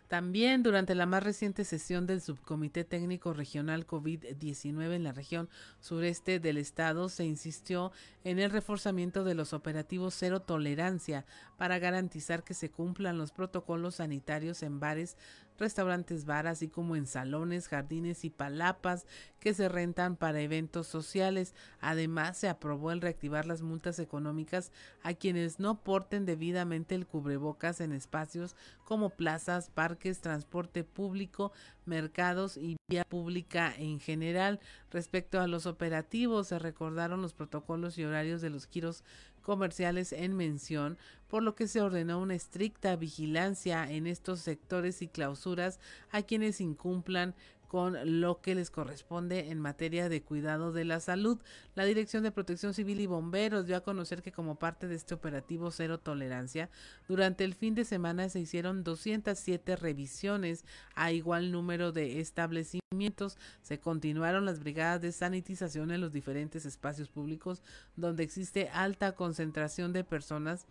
[0.08, 5.50] También durante la más reciente sesión del Subcomité Técnico Regional COVID-19 en la región
[5.82, 7.92] sureste del estado se insistió
[8.24, 11.26] en el reforzamiento de los operativos cero tolerancia
[11.58, 15.18] para garantizar que se cumplan los protocolos sanitarios en bares,
[15.58, 19.06] restaurantes bar, así como en salones, jardines y palapas
[19.40, 21.54] que se rentan para eventos sociales.
[21.80, 24.72] Además, se aprobó el reactivar las multas económicas
[25.04, 31.52] a quienes no porten debidamente el cubrebocas en espacios como plazas, parques, transporte público,
[31.86, 34.60] mercados y vía pública en general.
[34.92, 39.04] Respecto a los operativos, se recordaron los protocolos y horarios de los giros
[39.48, 40.98] comerciales en mención,
[41.30, 45.80] por lo que se ordenó una estricta vigilancia en estos sectores y clausuras
[46.12, 47.34] a quienes incumplan
[47.68, 51.38] con lo que les corresponde en materia de cuidado de la salud.
[51.76, 55.14] La Dirección de Protección Civil y Bomberos dio a conocer que como parte de este
[55.14, 56.70] operativo Cero Tolerancia,
[57.08, 60.66] durante el fin de semana se hicieron 207 revisiones
[60.96, 63.38] a igual número de establecimientos.
[63.62, 67.62] Se continuaron las brigadas de sanitización en los diferentes espacios públicos
[67.96, 70.66] donde existe alta concentración de personas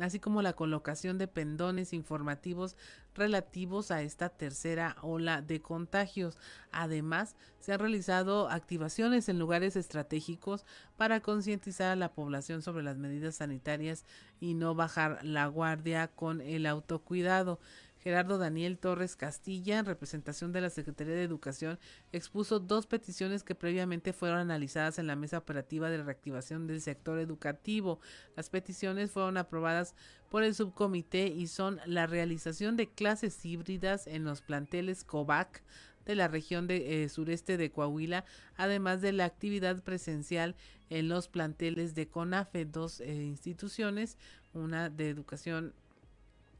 [0.00, 2.76] así como la colocación de pendones informativos
[3.14, 6.38] relativos a esta tercera ola de contagios.
[6.70, 10.64] Además, se han realizado activaciones en lugares estratégicos
[10.96, 14.04] para concientizar a la población sobre las medidas sanitarias
[14.40, 17.58] y no bajar la guardia con el autocuidado.
[17.98, 21.78] Gerardo Daniel Torres Castilla, en representación de la Secretaría de Educación,
[22.12, 27.18] expuso dos peticiones que previamente fueron analizadas en la mesa operativa de reactivación del sector
[27.18, 28.00] educativo.
[28.36, 29.94] Las peticiones fueron aprobadas
[30.30, 35.62] por el subcomité y son la realización de clases híbridas en los planteles COVAC
[36.06, 38.24] de la región de, eh, sureste de Coahuila,
[38.56, 40.56] además de la actividad presencial
[40.88, 44.16] en los planteles de CONAFE, dos eh, instituciones,
[44.54, 45.74] una de educación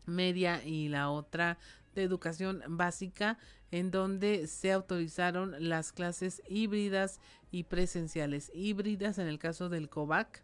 [0.08, 1.58] media y la otra
[1.94, 3.38] de educación básica,
[3.70, 8.50] en donde se autorizaron las clases híbridas y presenciales.
[8.54, 10.42] Híbridas en el caso del COVAC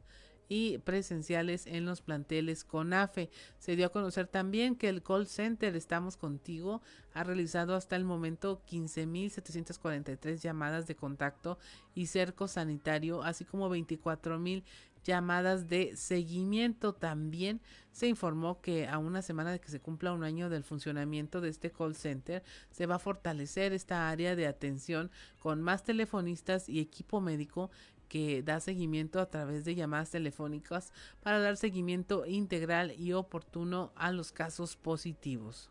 [0.49, 3.31] y presenciales en los planteles CONAFE.
[3.59, 6.83] Se dio a conocer también que el call center Estamos Contigo
[7.15, 11.59] ha realizado hasta el momento 15.743 llamadas de contacto
[11.95, 14.65] y cerco sanitario, así como 24.000
[15.05, 16.95] llamadas de seguimiento.
[16.95, 17.61] También
[17.93, 21.51] se informó que a una semana de que se cumpla un año del funcionamiento de
[21.51, 26.81] este call center, se va a fortalecer esta área de atención con más telefonistas y
[26.81, 27.71] equipo médico
[28.09, 30.93] que da seguimiento a través de llamadas telefónicas
[31.23, 35.71] para dar seguimiento integral y oportuno a los casos positivos.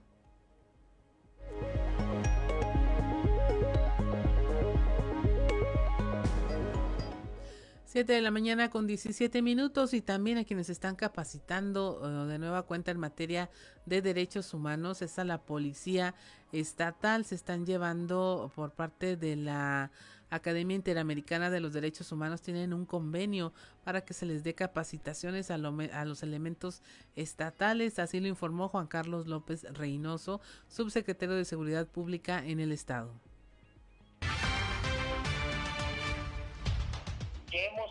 [7.93, 12.39] 7 de la mañana con 17 minutos y también a quienes están capacitando uh, de
[12.39, 13.51] nueva cuenta en materia
[13.85, 16.15] de derechos humanos es a la policía
[16.51, 17.23] estatal.
[17.23, 19.91] Se están llevando por parte de la
[20.31, 22.41] Academia Interamericana de los Derechos Humanos.
[22.41, 26.81] Tienen un convenio para que se les dé capacitaciones a, a los elementos
[27.15, 27.99] estatales.
[27.99, 33.13] Así lo informó Juan Carlos López Reynoso, subsecretario de Seguridad Pública en el Estado.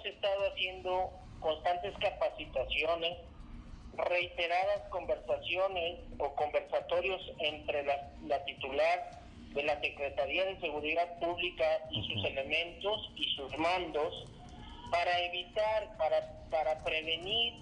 [0.02, 3.18] Hemos estado haciendo constantes capacitaciones,
[3.94, 9.20] reiteradas conversaciones o conversatorios entre la, titular
[9.54, 14.24] de la Secretaría de Seguridad Pública y sus elementos y sus mandos
[14.90, 17.54] para evitar, para, para prevenir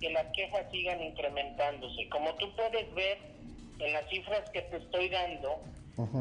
[0.00, 2.08] que las quejas sigan incrementándose.
[2.10, 3.18] Como tú puedes ver
[3.78, 5.60] en las cifras que te estoy dando,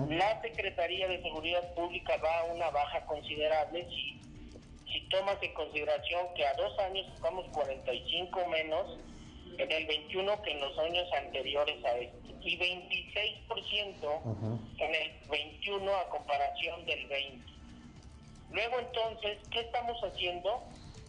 [0.10, 4.21] la Secretaría de Seguridad Pública va a una baja considerable si
[4.92, 8.98] si tomas en consideración que a dos años estamos 45 menos
[9.58, 15.96] en el 21 que en los años anteriores a este y 26% en el 21
[15.96, 17.52] a comparación del 20.
[18.52, 20.64] Luego entonces, ¿qué estamos haciendo?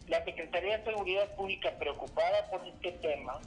[0.09, 3.41] La Secretaría de Seguridad Pública preocupada por este tema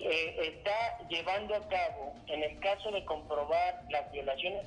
[0.00, 4.66] eh, está llevando a cabo, en el caso de comprobar las violaciones,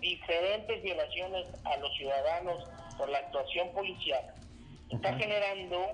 [0.00, 4.22] diferentes violaciones a los ciudadanos por la actuación policial
[4.90, 5.86] está generando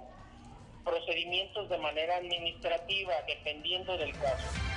[0.84, 4.69] procedimientos de manera administrativa dependiendo del caso.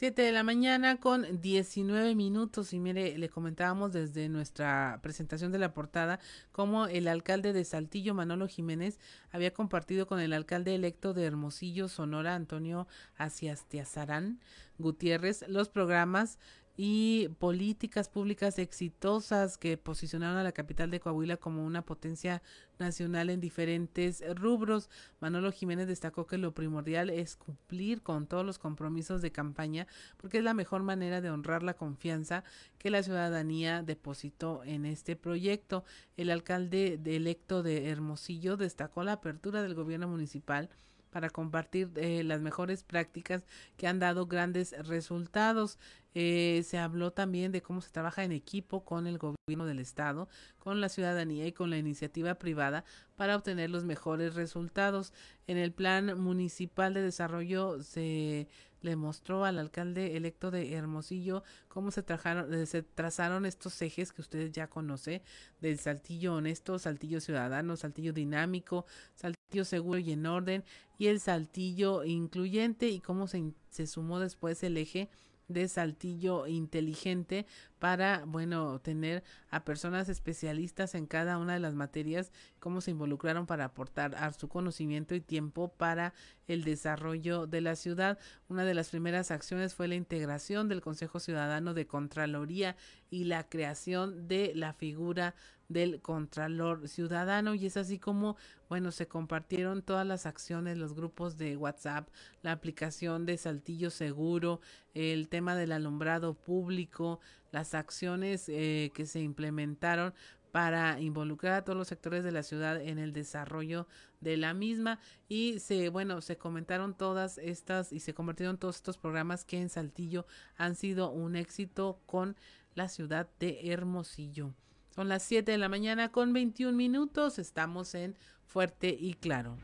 [0.00, 2.72] 7 de la mañana con 19 minutos.
[2.72, 6.20] Y mire, le comentábamos desde nuestra presentación de la portada
[6.52, 8.98] cómo el alcalde de Saltillo, Manolo Jiménez,
[9.30, 12.88] había compartido con el alcalde electo de Hermosillo, Sonora, Antonio
[13.18, 14.40] Asiastiazarán
[14.78, 16.38] Gutiérrez, los programas
[16.76, 22.42] y políticas públicas exitosas que posicionaron a la capital de Coahuila como una potencia
[22.78, 24.88] nacional en diferentes rubros.
[25.20, 30.38] Manolo Jiménez destacó que lo primordial es cumplir con todos los compromisos de campaña porque
[30.38, 32.44] es la mejor manera de honrar la confianza
[32.78, 35.84] que la ciudadanía depositó en este proyecto.
[36.16, 40.70] El alcalde electo de Hermosillo destacó la apertura del gobierno municipal
[41.10, 43.44] para compartir eh, las mejores prácticas
[43.76, 45.78] que han dado grandes resultados.
[46.14, 50.28] Eh, se habló también de cómo se trabaja en equipo con el gobierno del estado,
[50.58, 52.84] con la ciudadanía y con la iniciativa privada
[53.16, 55.12] para obtener los mejores resultados.
[55.46, 58.48] En el plan municipal de desarrollo se
[58.82, 64.12] le mostró al alcalde electo de Hermosillo cómo se, trajaron, eh, se trazaron estos ejes
[64.12, 65.22] que ustedes ya conocen,
[65.60, 70.64] del saltillo honesto, saltillo ciudadano, saltillo dinámico, saltillo seguro y en orden,
[70.98, 75.08] y el saltillo incluyente, y cómo se, se sumó después el eje
[75.52, 77.46] de Saltillo inteligente
[77.78, 83.46] para, bueno, tener a personas especialistas en cada una de las materias, cómo se involucraron
[83.46, 86.14] para aportar a su conocimiento y tiempo para
[86.46, 88.18] el desarrollo de la ciudad.
[88.48, 92.76] Una de las primeras acciones fue la integración del Consejo Ciudadano de Contraloría
[93.10, 95.34] y la creación de la figura
[95.70, 98.36] del Contralor Ciudadano y es así como,
[98.68, 102.08] bueno, se compartieron todas las acciones, los grupos de WhatsApp,
[102.42, 104.60] la aplicación de Saltillo Seguro,
[104.94, 107.20] el tema del alumbrado público,
[107.52, 110.12] las acciones eh, que se implementaron
[110.50, 113.86] para involucrar a todos los sectores de la ciudad en el desarrollo
[114.20, 114.98] de la misma
[115.28, 119.68] y se bueno se comentaron todas estas y se convirtieron todos estos programas que en
[119.68, 122.36] Saltillo han sido un éxito con
[122.74, 124.52] la ciudad de Hermosillo.
[124.90, 127.38] Son las 7 de la mañana con 21 minutos.
[127.38, 129.56] Estamos en Fuerte y Claro.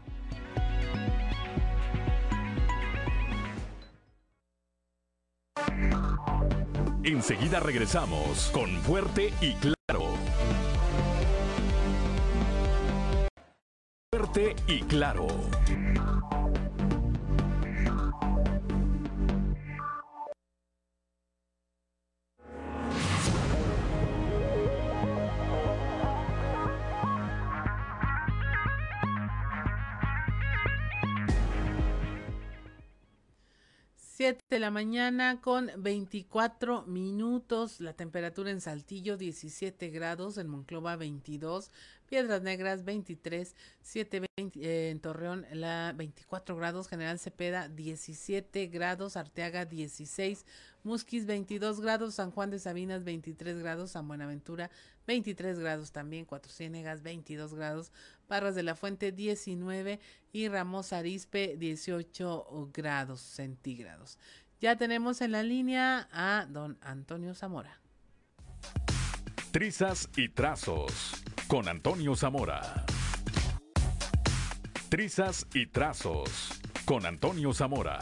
[7.03, 10.15] Enseguida regresamos con Fuerte y Claro.
[14.13, 15.27] Fuerte y Claro.
[34.17, 40.97] 7 de la mañana con 24 minutos, la temperatura en Saltillo 17 grados, en Monclova
[40.97, 41.71] 22,
[42.09, 49.65] Piedras Negras 23, 7 eh, en Torreón la 24 grados, General Cepeda 17 grados, Arteaga
[49.65, 50.47] 16,
[50.85, 54.71] Musquis 22 grados, San Juan de Sabinas 23 grados, San Buenaventura
[55.07, 57.93] 23 grados también, Cuatro Ciénegas 22 grados,
[58.29, 60.01] Parras de la Fuente 19
[60.33, 64.19] y Ramos Arispe 18 grados centígrados.
[64.61, 67.81] Ya tenemos en la línea a don Antonio Zamora.
[69.51, 72.61] Trizas y trazos con Antonio Zamora.
[74.89, 77.99] Trizas y trazos con Antonio Zamora.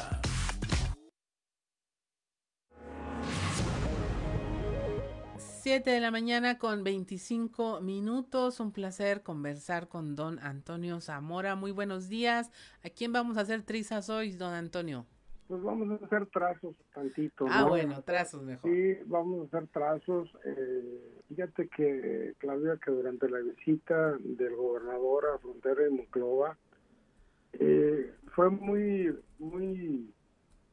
[5.36, 8.60] Siete de la mañana con 25 minutos.
[8.60, 11.54] Un placer conversar con don Antonio Zamora.
[11.54, 12.50] Muy buenos días.
[12.82, 15.06] ¿A quién vamos a hacer trizas hoy, don Antonio?
[15.48, 17.46] Pues vamos a hacer trazos tantito.
[17.48, 18.70] Ah, bueno, trazos mejor.
[18.70, 20.30] Sí, vamos a hacer trazos.
[20.44, 26.56] Eh, fíjate que, Claudia, que durante la visita del gobernador a frontera de Monclova,
[27.54, 30.12] eh, fue muy, muy,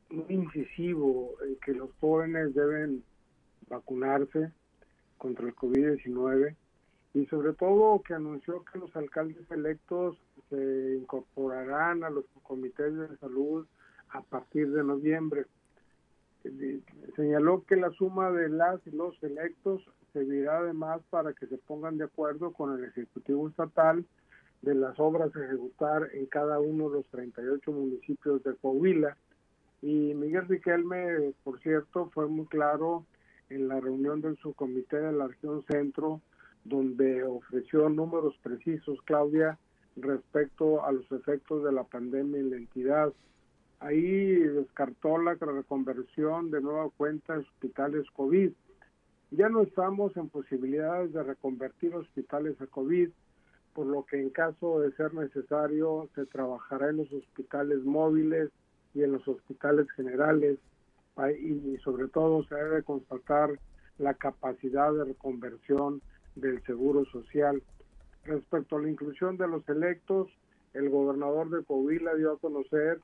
[0.10, 3.04] muy incisivo en que los jóvenes deben
[3.70, 4.52] vacunarse
[5.18, 6.56] contra el COVID-19
[7.14, 10.18] y sobre todo que anunció que los alcaldes electos
[10.50, 13.66] se incorporarán a los comités de salud
[14.10, 15.46] a partir de noviembre.
[17.16, 19.82] Señaló que la suma de las y los electos
[20.14, 24.06] servirá además para que se pongan de acuerdo con el Ejecutivo Estatal
[24.62, 29.18] de las obras a ejecutar en cada uno de los 38 municipios de Coahuila.
[29.82, 33.06] Y Miguel Riquelme, por cierto, fue muy claro
[33.50, 36.22] en la reunión del subcomité de la región centro,
[36.64, 39.58] donde ofreció números precisos, Claudia,
[39.96, 43.14] respecto a los efectos de la pandemia en la entidad.
[43.80, 48.52] Ahí descartó la reconversión de nueva cuenta de hospitales COVID.
[49.32, 53.10] Ya no estamos en posibilidades de reconvertir hospitales a COVID,
[53.74, 58.50] por lo que en caso de ser necesario se trabajará en los hospitales móviles
[58.94, 60.60] y en los hospitales generales
[61.40, 63.58] y sobre todo se debe constatar
[64.00, 66.02] la capacidad de reconversión
[66.36, 67.64] del seguro social.
[68.26, 70.28] Respecto a la inclusión de los electos,
[70.74, 73.00] el gobernador de Coahuila dio a conocer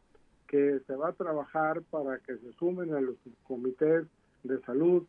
[0.48, 4.06] que se va a trabajar para que se sumen a los comités
[4.44, 5.06] de salud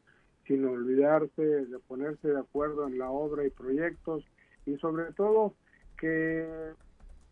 [0.49, 4.25] sin olvidarse de ponerse de acuerdo en la obra y proyectos
[4.64, 5.54] y sobre todo
[5.99, 6.72] que,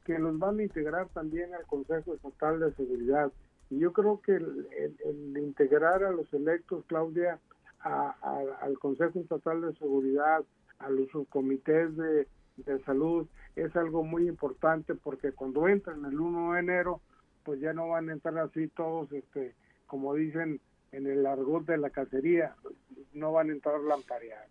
[0.05, 3.33] que los van a integrar también al Consejo Estatal de Seguridad.
[3.71, 7.41] Y yo creo que el, integrar a los electos, Claudia,
[7.81, 10.45] al Consejo Estatal de Seguridad,
[10.79, 12.29] a los subcomités de,
[12.59, 13.27] de salud,
[13.57, 17.01] es algo muy importante porque cuando entran el 1 de enero,
[17.45, 19.55] pues ya no van a entrar así todos, este,
[19.87, 20.61] como dicen
[20.93, 22.55] en el argot de la cacería,
[23.13, 24.51] no van a entrar lampareados.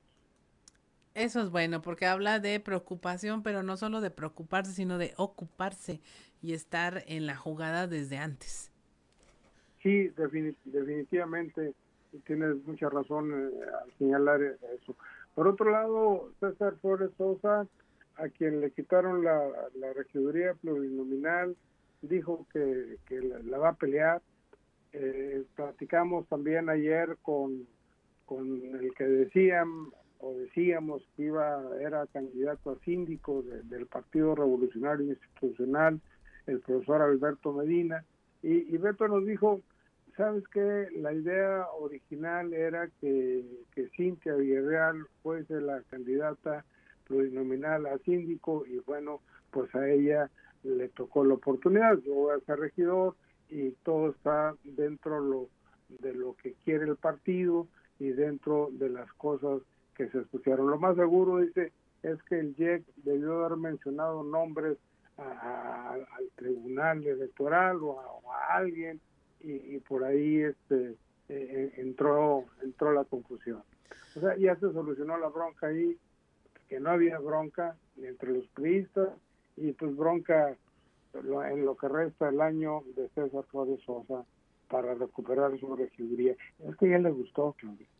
[1.13, 6.01] Eso es bueno, porque habla de preocupación, pero no solo de preocuparse, sino de ocuparse
[6.41, 8.71] y estar en la jugada desde antes.
[9.81, 10.09] sí,
[10.65, 11.73] definitivamente
[12.25, 14.95] tienes mucha razón eh, al señalar eso.
[15.33, 17.67] Por otro lado, César Flores Sosa,
[18.15, 19.41] a quien le quitaron la,
[19.75, 21.55] la regiduría plurinominal,
[22.01, 24.21] dijo que, que la, va a pelear.
[24.97, 27.67] Eh, platicamos también ayer con,
[28.25, 29.67] con el que decían
[30.19, 35.99] o decíamos que iba era candidato a síndico del Partido Revolucionario Institucional,
[36.47, 38.05] el profesor Alberto Medina,
[38.41, 39.61] y, y Beto nos dijo
[40.15, 43.43] sabes que la idea original era que,
[43.73, 46.63] que Cintia Villarreal fuese la candidata
[47.05, 49.19] plurinominal a síndico y bueno,
[49.51, 50.29] pues a ella
[50.63, 51.97] le tocó la oportunidad.
[51.99, 53.17] Yo voy a ser regidor
[53.49, 55.49] y todo está dentro lo,
[55.89, 57.67] de lo que quiere el partido
[57.99, 59.61] y dentro de las cosas
[59.95, 60.69] que se escucharon.
[60.69, 61.71] Lo más seguro, dice,
[62.03, 64.77] es que el JEC debió haber mencionado nombres
[65.17, 66.05] al
[66.35, 67.99] tribunal electoral o
[68.31, 68.99] a alguien
[69.41, 70.95] y, por ahí este eh,
[71.29, 73.63] eh, entró entró la confusión.
[74.15, 75.97] O sea, ya se solucionó la bronca ahí,
[76.67, 79.09] que no había bronca entre los priistas
[79.55, 80.55] y pues bronca
[81.19, 84.25] en lo que resta el año de César Flores Sosa
[84.69, 86.35] para recuperar su regiduría.
[86.59, 87.55] Es que ya le gustó,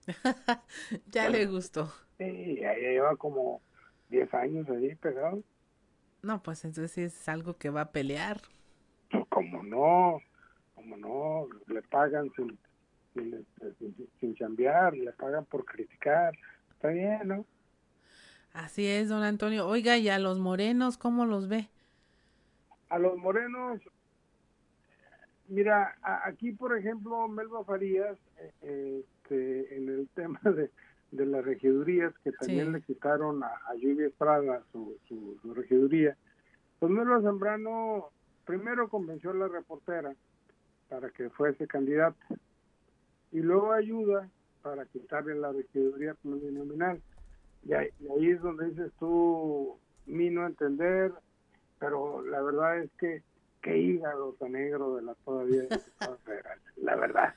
[1.08, 1.92] ya le gustó.
[2.18, 3.62] Sí, ya, lleva como
[4.10, 5.44] 10 años ahí pegado.
[6.22, 8.42] No, pues entonces es algo que va a pelear.
[9.30, 10.20] como no,
[10.74, 12.58] como no, le pagan sin,
[13.14, 13.46] sin,
[14.20, 16.34] sin, chambear, le pagan por criticar,
[16.72, 17.46] está bien, ¿no?
[18.54, 19.68] Así es, don Antonio.
[19.68, 21.70] Oiga, ¿y a los morenos cómo los ve?
[22.90, 23.82] A los morenos,
[25.48, 28.18] mira, aquí por ejemplo, Melba Farías,
[28.62, 30.70] eh, este, en el tema de,
[31.12, 36.18] de las regidurías, que también le quitaron a, a Lluvia Estrada su, su, su regiduría,
[36.80, 38.12] pues Melba Zambrano
[38.46, 40.14] primero convenció a la reportera
[40.90, 42.18] para que fuese candidato.
[43.32, 44.30] Y luego ayuda
[44.62, 47.02] para quitarle la regiduría plurinominal.
[47.64, 47.90] Y ahí,
[48.30, 51.12] es donde dices tú, mi no entender,
[51.80, 53.22] pero la verdad es que
[53.62, 55.64] qué hígado tan negro de la todavía
[56.78, 57.34] la verdad.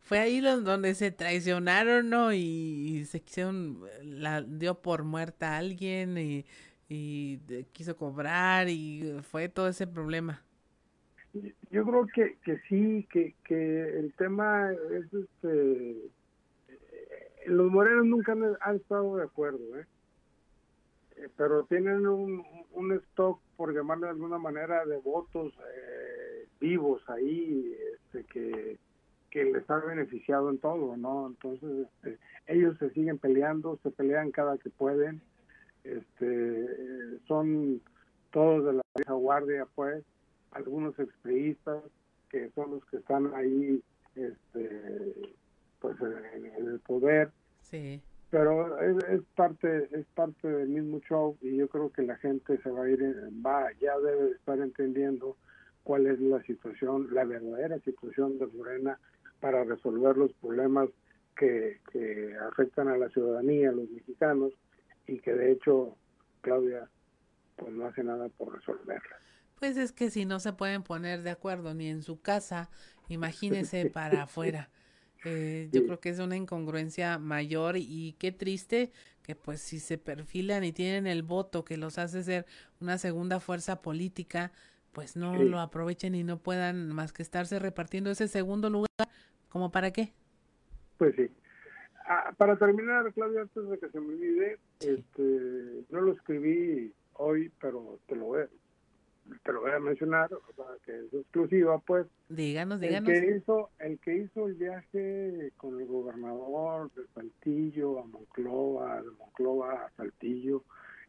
[0.00, 2.32] Fue ahí donde se traicionaron, ¿no?
[2.32, 6.44] Y, se quisieron, la dio por muerta a alguien y,
[6.88, 7.38] y
[7.72, 10.42] quiso cobrar y fue todo ese problema.
[11.70, 15.90] Yo creo que, que sí, que, que el tema es este.
[16.68, 19.86] Eh, los morenos nunca han, estado de acuerdo, ¿eh?
[21.22, 21.28] ¿Eh?
[21.36, 27.76] pero tienen un, un stock, por llamarlo de alguna manera, de votos eh, vivos ahí,
[27.94, 28.78] este, que,
[29.30, 31.28] que les ha beneficiado en todo, ¿no?
[31.28, 35.22] Entonces, este, ellos se siguen peleando, se pelean cada que pueden,
[35.84, 37.80] este, son
[38.30, 40.04] todos de la vieja guardia, pues,
[40.52, 41.82] algunos expriistas
[42.28, 43.82] que son los que están ahí
[44.16, 45.34] este
[45.80, 47.30] pues en, el poder
[47.60, 48.00] sí
[48.32, 52.70] pero es, parte es parte del mismo show y yo creo que la gente se
[52.70, 52.98] va a ir
[53.44, 55.36] va ya debe estar entendiendo
[55.82, 58.98] cuál es la situación la verdadera situación de Morena
[59.38, 60.88] para resolver los problemas
[61.36, 64.54] que, que afectan a la ciudadanía a los mexicanos
[65.06, 65.98] y que de hecho
[66.40, 66.88] Claudia
[67.56, 69.20] pues no hace nada por resolverlas
[69.58, 72.68] pues es que si no se pueden poner de acuerdo ni en su casa,
[73.08, 74.70] imagínese para afuera.
[75.24, 78.90] Eh, yo creo que es una incongruencia mayor y qué triste
[79.22, 82.46] que pues si se perfilan y tienen el voto que los hace ser
[82.80, 84.50] una segunda fuerza política,
[84.92, 88.88] pues no lo aprovechen y no puedan más que estarse repartiendo ese segundo lugar,
[89.48, 90.12] ¿como para qué?
[90.98, 91.30] Pues sí.
[92.06, 97.52] Ah, para terminar, Claudia, antes de que se me olvide, este, no lo escribí hoy,
[97.60, 98.26] pero te lo
[99.44, 100.30] te lo voy a mencionar,
[100.84, 102.06] que es exclusiva, pues.
[102.28, 103.08] Díganos, díganos.
[103.08, 109.02] El que hizo el, que hizo el viaje con el gobernador de Saltillo a Monclova,
[109.02, 110.64] de Monclova a Saltillo,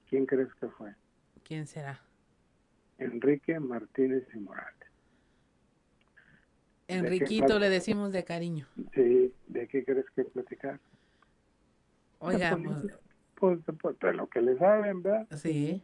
[0.09, 0.93] ¿quién crees que fue?
[1.43, 2.01] ¿Quién será?
[2.97, 4.73] Enrique Martínez y Morales.
[6.87, 8.67] Enriquito le decimos de cariño.
[8.93, 10.79] Sí, ¿de qué crees que platicar?
[12.19, 15.27] Oiga, pues, pues, pues, pues, lo que le saben, ¿verdad?
[15.35, 15.83] Sí.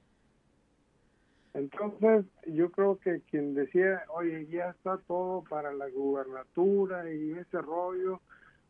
[1.60, 7.62] Entonces, yo creo que quien decía, oye, ya está todo para la gubernatura y ese
[7.62, 8.22] rollo,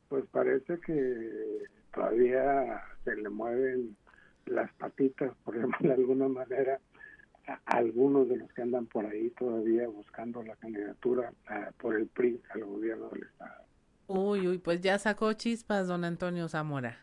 [0.08, 1.64] pues parece que
[1.94, 3.96] todavía se le mueven
[4.48, 6.80] las patitas, por ejemplo, de alguna manera,
[7.48, 11.32] a algunos de los que andan por ahí todavía buscando la candidatura
[11.78, 13.64] por el PRI al gobierno del Estado.
[14.08, 16.98] Uy, uy, pues ya sacó chispas don Antonio Zamora.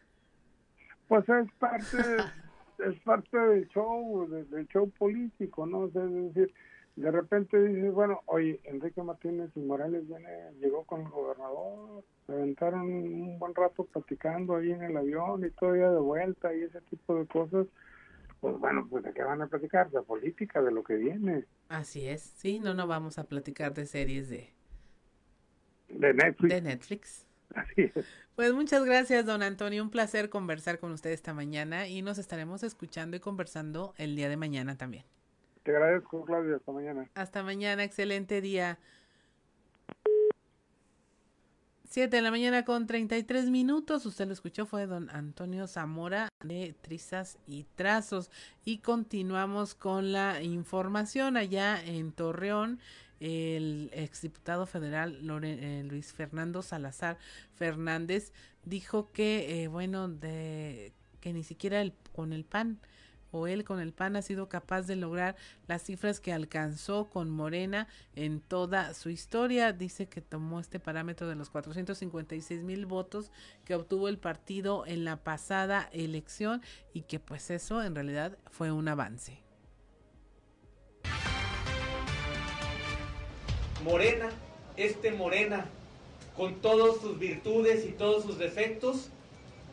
[1.07, 1.99] Pues es parte
[2.79, 5.87] es parte del show, del, show político, ¿no?
[5.87, 6.53] es decir,
[6.97, 12.33] de repente dices, bueno, oye, Enrique Martínez y Morales viene, llegó con el gobernador, se
[12.33, 16.81] aventaron un buen rato platicando ahí en el avión y todavía de vuelta y ese
[16.83, 17.67] tipo de cosas.
[18.41, 21.45] Pues bueno, pues de qué van a platicar, de política, de lo que viene.
[21.69, 24.53] Así es, sí, no, no vamos a platicar de series de,
[25.89, 26.55] de Netflix.
[26.55, 27.26] De Netflix.
[27.57, 28.05] Así es.
[28.35, 29.83] Pues muchas gracias, don Antonio.
[29.83, 34.29] Un placer conversar con usted esta mañana y nos estaremos escuchando y conversando el día
[34.29, 35.05] de mañana también.
[35.63, 36.57] Te agradezco, Claudia.
[36.57, 37.11] Hasta mañana.
[37.15, 37.83] Hasta mañana.
[37.83, 38.79] Excelente día.
[41.89, 44.05] 7 de la mañana con 33 minutos.
[44.05, 48.31] Usted lo escuchó, fue don Antonio Zamora de Trizas y Trazos.
[48.67, 52.81] Y continuamos con la información allá en Torreón
[53.21, 57.19] el exdiputado federal eh, Luis Fernando Salazar
[57.55, 58.33] Fernández
[58.65, 62.79] dijo que, eh, bueno, de que ni siquiera el, con el PAN
[63.31, 65.37] o él con el PAN ha sido capaz de lograr
[65.67, 69.73] las cifras que alcanzó con Morena en toda su historia.
[69.73, 73.31] Dice que tomó este parámetro de los 456 mil votos
[73.65, 76.63] que obtuvo el partido en la pasada elección
[76.93, 79.46] y que pues eso en realidad fue un avance.
[83.87, 84.31] Morena,
[84.77, 85.65] este Morena,
[86.37, 89.11] con todas sus virtudes y todos sus defectos,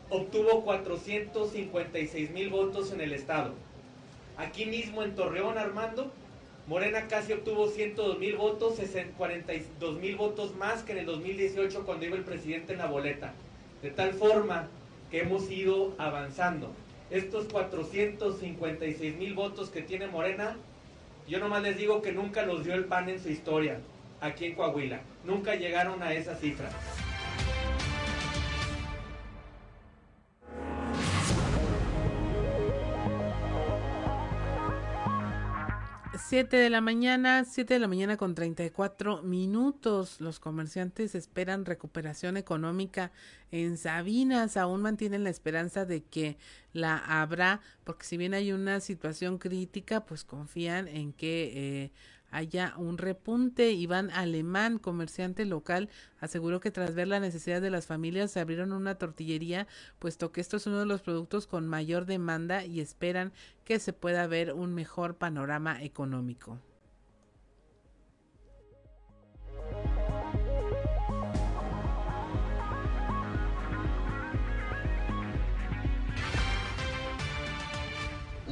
[0.08, 3.54] obtuvo 456 mil votos en el estado.
[4.36, 6.12] Aquí mismo en Torreón, Armando,
[6.68, 8.78] Morena casi obtuvo 102 mil votos,
[9.18, 13.34] 42 mil votos más que en el 2018 cuando iba el presidente en la boleta.
[13.82, 14.68] De tal forma
[15.10, 16.70] que hemos ido avanzando.
[17.10, 20.56] Estos 456 mil votos que tiene Morena,
[21.26, 23.80] yo nomás les digo que nunca los dio el PAN en su historia
[24.24, 25.00] aquí en Coahuila.
[25.24, 26.70] Nunca llegaron a esa cifra.
[36.26, 40.20] Siete de la mañana, siete de la mañana con 34 minutos.
[40.20, 43.12] Los comerciantes esperan recuperación económica
[43.50, 44.56] en Sabinas.
[44.56, 46.38] Aún mantienen la esperanza de que
[46.72, 51.92] la habrá, porque si bien hay una situación crítica, pues confían en que eh,
[52.34, 53.72] haya un repunte.
[53.72, 55.88] Iván Alemán, comerciante local,
[56.18, 59.66] aseguró que tras ver la necesidad de las familias se abrieron una tortillería,
[59.98, 63.32] puesto que esto es uno de los productos con mayor demanda y esperan
[63.64, 66.58] que se pueda ver un mejor panorama económico.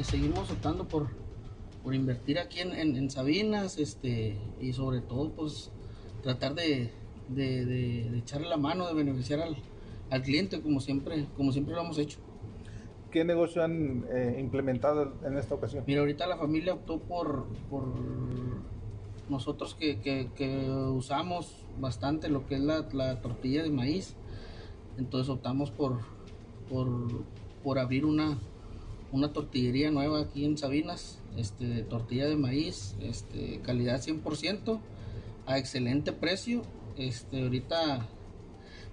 [0.04, 1.21] seguimos optando por
[1.82, 5.70] por invertir aquí en, en, Sabinas este, y sobre todo pues
[6.22, 6.90] tratar de,
[7.28, 9.56] de, echarle la mano, de beneficiar al,
[10.10, 12.18] al, cliente como siempre, como siempre lo hemos hecho.
[13.10, 15.84] ¿Qué negocio han eh, implementado en esta ocasión?
[15.86, 17.84] Mira, ahorita la familia optó por, por
[19.28, 24.14] nosotros que, que, que usamos bastante lo que es la, la, tortilla de maíz,
[24.98, 25.98] entonces optamos por,
[26.70, 26.88] por,
[27.62, 28.38] por abrir una,
[29.12, 34.80] una tortillería nueva aquí en Sabinas, este, tortilla de maíz, este, calidad 100%,
[35.46, 36.62] a excelente precio.
[36.96, 38.06] Este, ahorita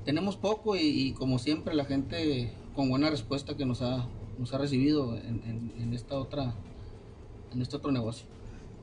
[0.03, 4.57] tenemos poco y, como siempre la gente con buena respuesta que nos ha, nos ha
[4.57, 6.53] recibido en, esta otra,
[7.53, 8.27] en este otro negocio.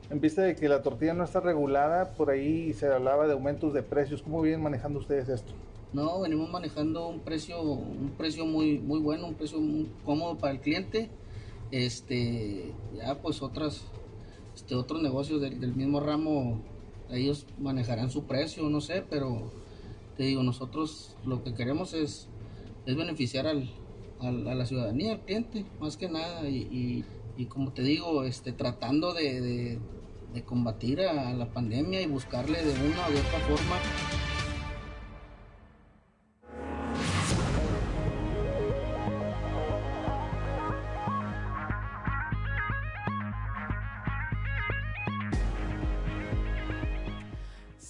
[0.09, 3.75] En vista de que la tortilla no está regulada, por ahí se hablaba de aumentos
[3.75, 4.23] de precios.
[4.23, 5.53] ¿Cómo vienen manejando ustedes esto?
[5.93, 10.53] No, venimos manejando un precio, un precio muy, muy bueno, un precio muy cómodo para
[10.53, 11.11] el cliente
[11.71, 13.83] este ya pues otras
[14.55, 16.61] este otros negocios del, mismo ramo
[17.11, 19.51] ellos manejarán su precio no sé pero
[20.17, 22.29] te digo nosotros lo que queremos es
[22.87, 23.69] es beneficiar al,
[24.21, 27.05] a la ciudadanía al cliente más que nada y,
[27.51, 29.79] como te digo este tratando de, de,
[30.33, 33.77] de combatir a la pandemia y buscarle de una u otra forma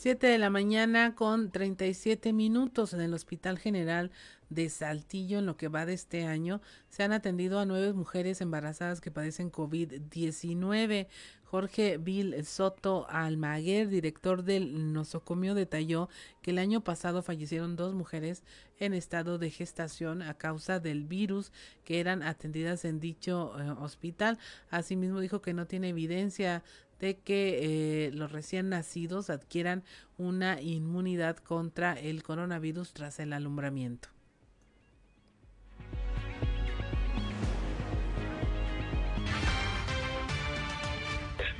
[0.06, 4.12] 7 de la mañana con 37 minutos en el Hospital General
[4.50, 8.40] de Saltillo en lo que va de este año se han atendido a nueve mujeres
[8.40, 11.08] embarazadas que padecen COVID-19.
[11.42, 16.08] Jorge Bill Soto Almaguer, director del nosocomio, detalló
[16.42, 18.44] que el año pasado fallecieron dos mujeres
[18.78, 21.52] en estado de gestación a causa del virus
[21.84, 24.38] que eran atendidas en dicho eh, hospital.
[24.70, 26.62] Asimismo dijo que no tiene evidencia
[27.00, 29.84] de que eh, los recién nacidos adquieran
[30.18, 34.08] una inmunidad contra el coronavirus tras el alumbramiento.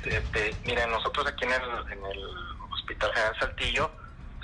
[0.07, 2.23] Este, Este, miren, nosotros aquí en el, en el
[2.71, 3.91] Hospital General Saltillo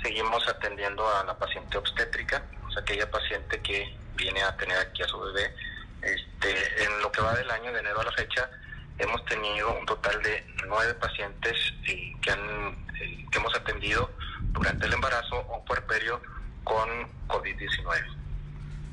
[0.02, 5.02] seguimos atendiendo a la paciente obstétrica, o sea, aquella paciente que viene a tener aquí
[5.02, 5.54] a su bebé.
[6.02, 8.50] Este, en lo que va del año, de enero a la fecha,
[8.98, 11.56] hemos tenido un total de nueve pacientes
[11.86, 14.10] eh, que, han, eh, que hemos atendido
[14.52, 16.20] durante el embarazo o puerperio
[16.64, 16.88] con
[17.28, 18.16] COVID-19.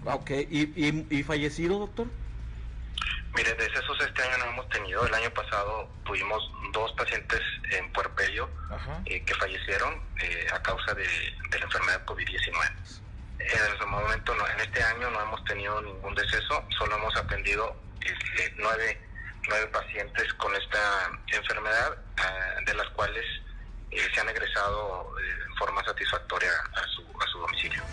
[0.05, 2.07] Ok, ¿Y, y, y fallecido, doctor?
[3.35, 5.05] Mire, decesos este año no hemos tenido.
[5.05, 7.39] El año pasado tuvimos dos pacientes
[7.71, 8.49] en puerperio
[9.05, 12.71] eh, que fallecieron eh, a causa de, de la enfermedad COVID-19.
[13.39, 17.75] En ese momento, no, en este año no hemos tenido ningún deceso, solo hemos atendido
[18.01, 18.99] este, nueve,
[19.47, 23.25] nueve pacientes con esta enfermedad, ah, de las cuales
[23.91, 27.83] eh, se han egresado eh, en forma satisfactoria a su, a su domicilio.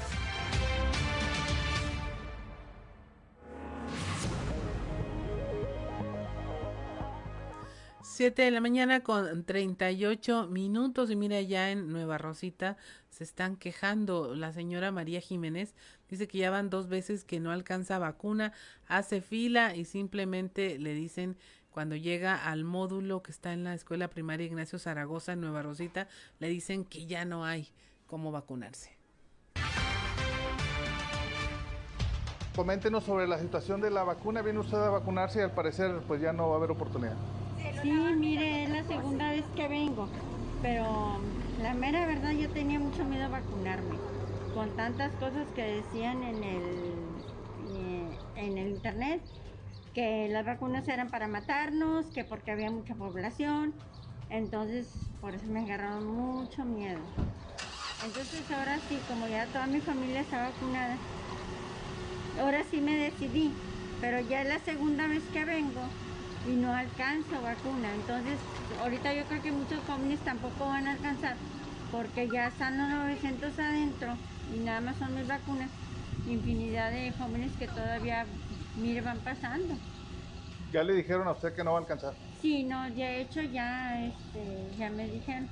[8.18, 12.76] Siete de la mañana con 38 minutos y mira ya en Nueva Rosita
[13.10, 14.34] se están quejando.
[14.34, 15.72] La señora María Jiménez
[16.08, 18.52] dice que ya van dos veces que no alcanza vacuna,
[18.88, 21.36] hace fila y simplemente le dicen
[21.70, 26.08] cuando llega al módulo que está en la escuela primaria Ignacio Zaragoza en Nueva Rosita,
[26.40, 27.68] le dicen que ya no hay
[28.08, 28.98] cómo vacunarse.
[32.56, 34.42] Coméntenos sobre la situación de la vacuna.
[34.42, 37.14] Viene usted a vacunarse y al parecer pues ya no va a haber oportunidad.
[37.80, 40.12] Sí, mire, es la segunda vez que vengo,
[40.60, 41.20] pero
[41.54, 44.04] la mera verdad yo tenía mucho miedo a vacunarme,
[44.50, 49.24] con tantas cosas que decían en el, eh, en el internet,
[49.92, 53.84] que las vacunas eran para matarnos, que porque había mucha población,
[54.28, 57.14] entonces por eso me agarraron mucho miedo.
[57.98, 61.06] Entonces ahora sí, como ya toda mi familia está vacunada,
[62.34, 63.64] ahora sí me decidí,
[63.98, 66.00] pero ya es la segunda vez que vengo
[66.46, 67.94] y no alcanzo vacuna.
[67.94, 68.38] Entonces,
[68.80, 71.36] ahorita yo creo que muchos jóvenes tampoco van a alcanzar
[71.90, 74.14] porque ya están los 900 adentro
[74.54, 75.70] y nada más son mis vacunas.
[76.26, 78.26] Infinidad de jóvenes que todavía,
[78.76, 79.74] mire, van pasando.
[80.72, 82.14] ¿Ya le dijeron a usted que no va a alcanzar?
[82.42, 85.48] Sí, no, he hecho, ya, este, ya me dijeron.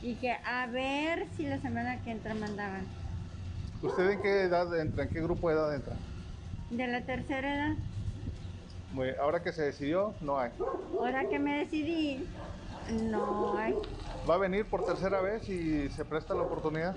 [0.00, 2.86] Y que a ver si la semana que entra mandaban.
[3.82, 5.04] ¿Usted en qué edad entra?
[5.04, 5.96] ¿En qué grupo de edad entra?
[6.70, 7.76] De la tercera edad.
[8.92, 9.16] Muy bien.
[9.20, 10.50] Ahora que se decidió, no hay.
[10.98, 12.26] Ahora que me decidí,
[12.90, 13.74] no hay.
[14.28, 16.94] ¿Va a venir por tercera vez y se presta la oportunidad?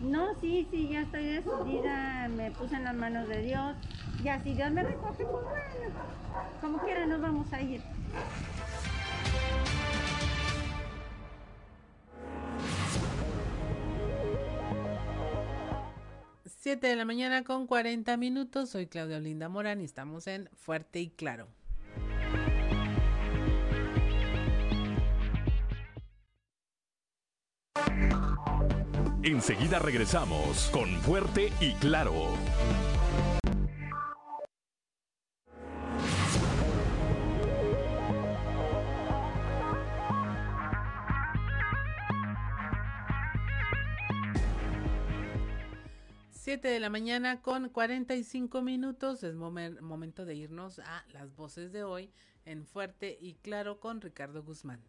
[0.00, 3.76] No, sí, sí, ya estoy decidida, me puse en las manos de Dios.
[4.22, 5.94] Ya si Dios me recoge, pues bueno,
[6.60, 7.82] como quiera nos vamos a ir.
[16.62, 18.68] Siete de la mañana con 40 minutos.
[18.68, 21.48] Soy Claudia Olinda Morán y estamos en Fuerte y Claro.
[29.22, 32.34] Enseguida regresamos con Fuerte y Claro.
[46.50, 49.22] Siete de la mañana con 45 minutos.
[49.22, 52.10] Es momen- momento de irnos a las voces de hoy
[52.44, 54.82] en Fuerte y Claro con Ricardo Guzmán.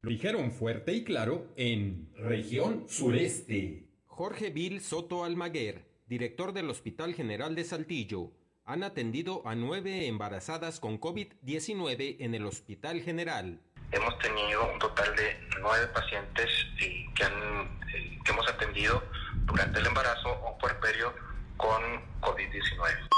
[0.00, 3.90] Lo dijeron fuerte y claro en región sureste.
[4.06, 8.32] Jorge Vil Soto Almaguer, director del Hospital General de Saltillo,
[8.64, 13.60] han atendido a nueve embarazadas con COVID-19 en el Hospital General.
[13.94, 16.50] Hemos tenido un total de nueve pacientes
[16.82, 17.32] eh, que, han,
[17.94, 19.00] eh, que hemos atendido
[19.46, 21.12] durante el embarazo o puerperio
[21.56, 21.80] con
[22.20, 23.08] COVID-19.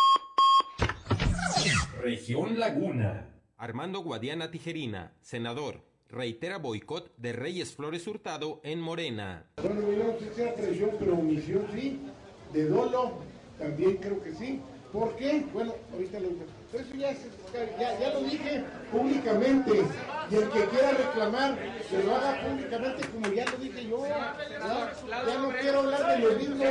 [2.03, 3.27] Región Laguna.
[3.57, 5.81] Armando Guadiana Tijerina, senador,
[6.11, 9.47] reitera boicot de Reyes Flores Hurtado en Morena.
[9.57, 12.03] Bueno, yo no sé si era traición, pero omisión sí.
[12.53, 13.23] De dolo
[13.59, 14.61] también creo que sí.
[14.97, 15.45] ¿Por qué?
[15.53, 16.45] Bueno, ahorita lo digo.
[16.73, 17.27] Eso ya, es-
[17.79, 19.73] ya, ya lo dije públicamente.
[20.31, 21.59] Y el que quiera reclamar,
[21.91, 24.07] que lo haga públicamente como ya lo dije yo.
[24.07, 24.35] Ya,
[25.27, 26.65] ya no quiero hablar de lo mismo.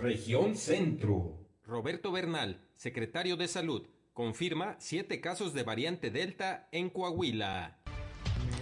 [0.00, 1.38] Región Centro.
[1.64, 7.78] Roberto Bernal, secretario de Salud, confirma siete casos de variante Delta en Coahuila.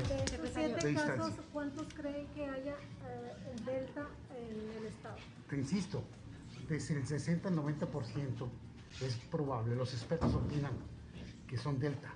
[0.06, 1.32] De estos siete casos.
[1.51, 4.06] ¿cuántos creen que haya eh, el Delta
[4.36, 5.16] en el estado?
[5.48, 6.05] Te insisto,
[6.71, 8.49] desde el 60 al 90%
[9.03, 10.73] es probable, los expertos opinan
[11.49, 12.15] que son delta.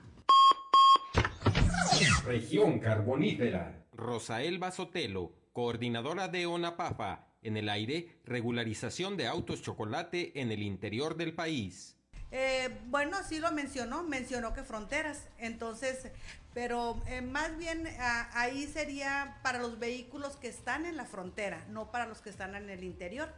[2.25, 3.85] Región Carbonífera.
[3.93, 11.17] Rosaelba Sotelo, coordinadora de ONAPAFA, en el aire, regularización de autos chocolate en el interior
[11.17, 11.97] del país.
[12.31, 16.11] Eh, bueno, sí lo mencionó, mencionó que fronteras, entonces,
[16.53, 21.65] pero eh, más bien ah, ahí sería para los vehículos que están en la frontera,
[21.71, 23.33] no para los que están en el interior.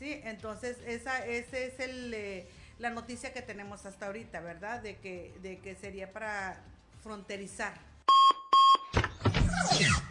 [0.00, 2.46] Sí, entonces esa, ese es el, eh,
[2.78, 4.82] la noticia que tenemos hasta ahorita, ¿verdad?
[4.82, 6.64] De que, de que sería para
[7.02, 7.74] fronterizar.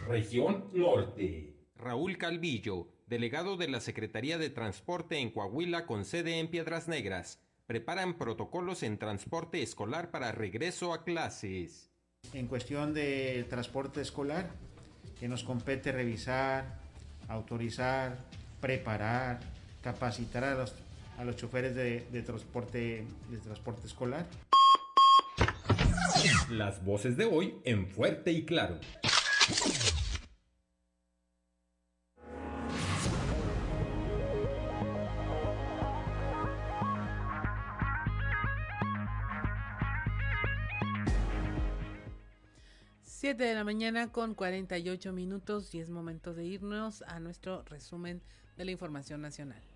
[0.06, 1.52] Región Norte.
[1.74, 7.40] Raúl Calvillo, delegado de la Secretaría de Transporte en Coahuila con sede en Piedras Negras,
[7.66, 11.90] preparan protocolos en transporte escolar para regreso a clases.
[12.32, 14.50] En cuestión de transporte escolar,
[15.18, 16.78] que nos compete revisar,
[17.26, 18.18] autorizar,
[18.60, 19.40] preparar,
[19.82, 20.74] capacitar a los,
[21.18, 24.26] a los choferes de, de transporte, de transporte escolar.
[26.50, 28.78] Las voces de hoy en fuerte y claro.
[43.02, 48.22] Siete de la mañana con 48 minutos y es momento de irnos a nuestro resumen
[48.56, 49.69] de la información nacional.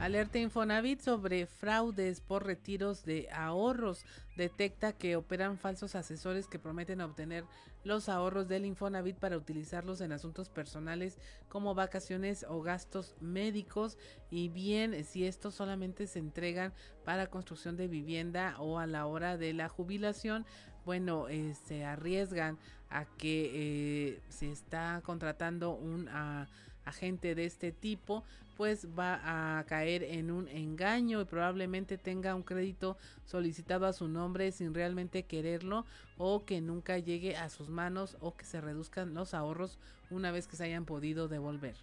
[0.00, 4.06] Alerta Infonavit sobre fraudes por retiros de ahorros.
[4.34, 7.44] Detecta que operan falsos asesores que prometen obtener
[7.84, 11.18] los ahorros del Infonavit para utilizarlos en asuntos personales
[11.50, 13.98] como vacaciones o gastos médicos
[14.30, 16.72] y bien si estos solamente se entregan
[17.04, 20.46] para construcción de vivienda o a la hora de la jubilación,
[20.86, 22.58] bueno, eh, se arriesgan
[22.88, 26.46] a que eh, se está contratando un ah,
[26.90, 28.22] agente de este tipo,
[28.56, 34.06] pues va a caer en un engaño y probablemente tenga un crédito solicitado a su
[34.06, 35.86] nombre sin realmente quererlo
[36.18, 39.78] o que nunca llegue a sus manos o que se reduzcan los ahorros
[40.10, 41.74] una vez que se hayan podido devolver.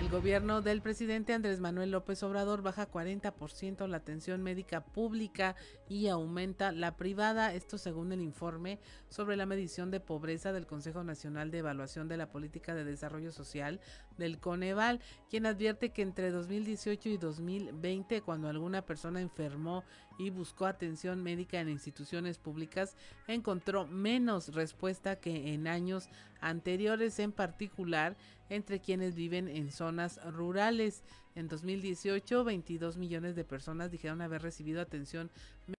[0.00, 5.56] El gobierno del presidente Andrés Manuel López Obrador baja 40% la atención médica pública
[5.90, 11.04] y aumenta la privada, esto según el informe sobre la medición de pobreza del Consejo
[11.04, 13.78] Nacional de Evaluación de la Política de Desarrollo Social
[14.16, 19.84] del Coneval, quien advierte que entre 2018 y 2020, cuando alguna persona enfermó
[20.20, 22.94] y buscó atención médica en instituciones públicas,
[23.26, 26.10] encontró menos respuesta que en años
[26.42, 28.18] anteriores, en particular
[28.50, 31.04] entre quienes viven en zonas rurales.
[31.36, 35.30] En 2018, 22 millones de personas dijeron haber recibido atención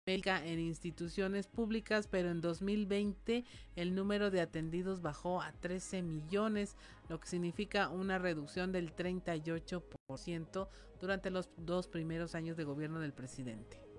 [0.08, 3.46] médica en instituciones públicas, pero en 2020
[3.76, 6.76] el número de atendidos bajó a 13 millones,
[7.10, 10.68] lo que significa una reducción del 38%
[11.00, 13.91] durante los dos primeros años de gobierno del presidente.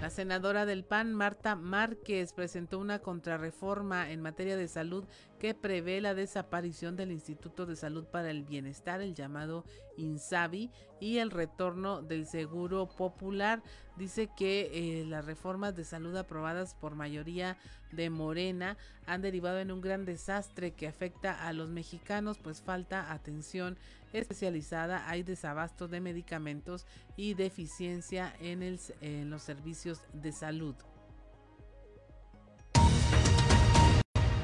[0.00, 5.04] La senadora del PAN, Marta Márquez, presentó una contrarreforma en materia de salud
[5.40, 9.64] que prevé la desaparición del Instituto de Salud para el Bienestar, el llamado
[9.96, 10.70] INSABI,
[11.00, 13.60] y el retorno del Seguro Popular.
[13.96, 17.56] Dice que eh, las reformas de salud aprobadas por mayoría
[17.90, 23.12] de Morena han derivado en un gran desastre que afecta a los mexicanos, pues falta
[23.12, 23.76] atención
[24.12, 26.86] especializada, hay desabasto de medicamentos
[27.16, 28.78] y deficiencia en,
[29.30, 30.74] los servicios de salud.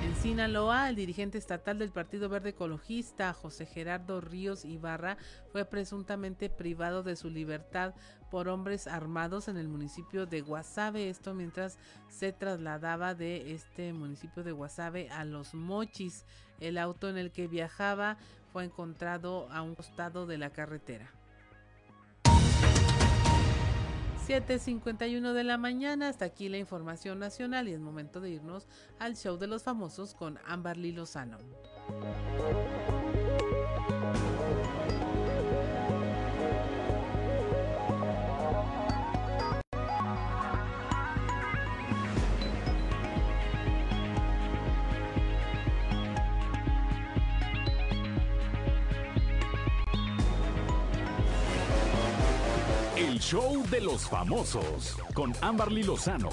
[0.02, 5.16] En Sinaloa, el dirigente estatal del Partido Verde Ecologista, José Gerardo Ríos Ibarra,
[5.52, 7.94] fue presuntamente privado de su libertad
[8.30, 11.08] por hombres armados en el municipio de Guasave.
[11.08, 11.78] Esto mientras
[12.08, 16.24] se trasladaba de este municipio de Guasave a Los Mochis.
[16.60, 18.16] El auto en el que viajaba
[18.52, 21.10] fue encontrado a un costado de la carretera.
[24.26, 28.66] 7.51 de la mañana, hasta aquí la información nacional y es momento de irnos
[28.98, 31.38] al show de los famosos con Amberly Lozano.
[53.24, 56.28] Show de los famosos con Amberly Lozano.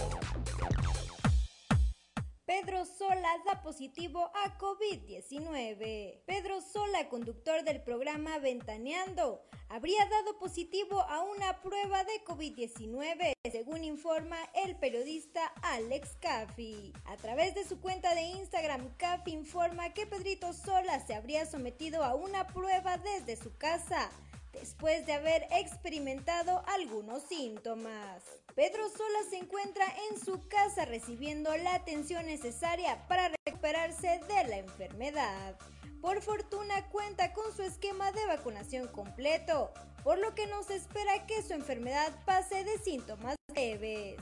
[2.43, 6.23] Pedro Sola da positivo a COVID-19.
[6.25, 13.85] Pedro Sola, conductor del programa Ventaneando, habría dado positivo a una prueba de COVID-19, según
[13.85, 16.91] informa el periodista Alex Caffi.
[17.05, 22.03] A través de su cuenta de Instagram, Caffi informa que Pedrito Sola se habría sometido
[22.03, 24.11] a una prueba desde su casa
[24.53, 28.23] después de haber experimentado algunos síntomas.
[28.55, 34.57] Pedro Sola se encuentra en su casa recibiendo la atención necesaria para recuperarse de la
[34.57, 35.57] enfermedad.
[36.01, 39.71] Por fortuna cuenta con su esquema de vacunación completo,
[40.03, 44.19] por lo que no se espera que su enfermedad pase de síntomas leves.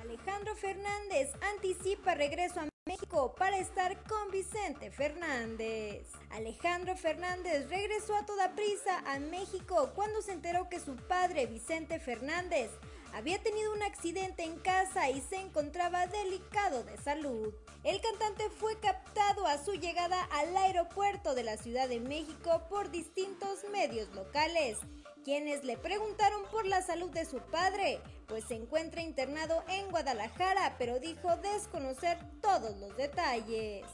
[0.00, 6.04] Alejandro Fernández anticipa regreso a México para estar con Vicente Fernández.
[6.30, 12.00] Alejandro Fernández regresó a toda prisa a México cuando se enteró que su padre Vicente
[12.00, 12.72] Fernández
[13.14, 17.54] había tenido un accidente en casa y se encontraba delicado de salud.
[17.84, 22.90] El cantante fue captado a su llegada al aeropuerto de la Ciudad de México por
[22.90, 24.78] distintos medios locales,
[25.22, 28.00] quienes le preguntaron por la salud de su padre,
[28.32, 33.84] pues se encuentra internado en Guadalajara, pero dijo desconocer todos los detalles.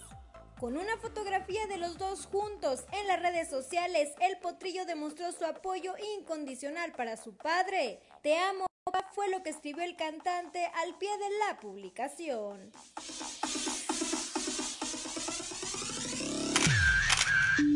[0.61, 5.45] Con una fotografía de los dos juntos en las redes sociales, el potrillo demostró su
[5.45, 7.99] apoyo incondicional para su padre.
[8.23, 8.67] Te amo,
[9.13, 12.71] fue lo que escribió el cantante al pie de la publicación.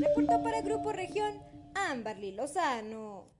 [0.01, 1.43] Reportó para Grupo Región
[1.75, 3.33] Amberly Lozano.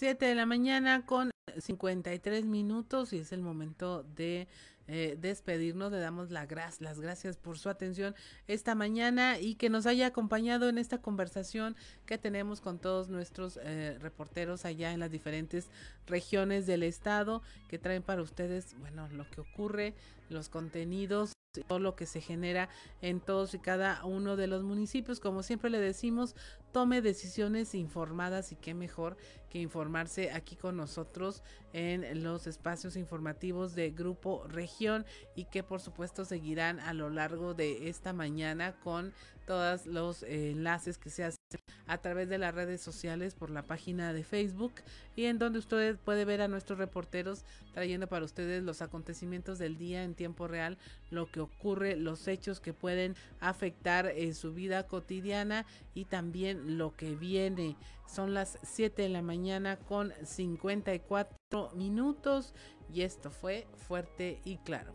[0.00, 4.48] 7 de la mañana con 53 minutos y es el momento de
[4.88, 5.92] eh, despedirnos.
[5.92, 6.46] Le damos la
[6.78, 8.14] las gracias por su atención
[8.48, 13.60] esta mañana y que nos haya acompañado en esta conversación que tenemos con todos nuestros
[13.62, 15.68] eh, reporteros allá en las diferentes
[16.06, 19.92] regiones del estado que traen para ustedes, bueno, lo que ocurre,
[20.30, 21.34] los contenidos
[21.66, 22.68] todo lo que se genera
[23.02, 25.18] en todos y cada uno de los municipios.
[25.18, 26.36] Como siempre le decimos,
[26.72, 29.16] tome decisiones informadas y qué mejor
[29.48, 35.04] que informarse aquí con nosotros en los espacios informativos de Grupo Región
[35.34, 39.12] y que por supuesto seguirán a lo largo de esta mañana con
[39.46, 41.39] todos los eh, enlaces que se hacen
[41.86, 44.74] a través de las redes sociales por la página de Facebook
[45.16, 49.76] y en donde usted puede ver a nuestros reporteros trayendo para ustedes los acontecimientos del
[49.76, 50.78] día en tiempo real,
[51.10, 56.94] lo que ocurre, los hechos que pueden afectar en su vida cotidiana y también lo
[56.94, 57.76] que viene.
[58.06, 62.54] Son las 7 de la mañana con 54 minutos
[62.92, 64.92] y esto fue fuerte y claro.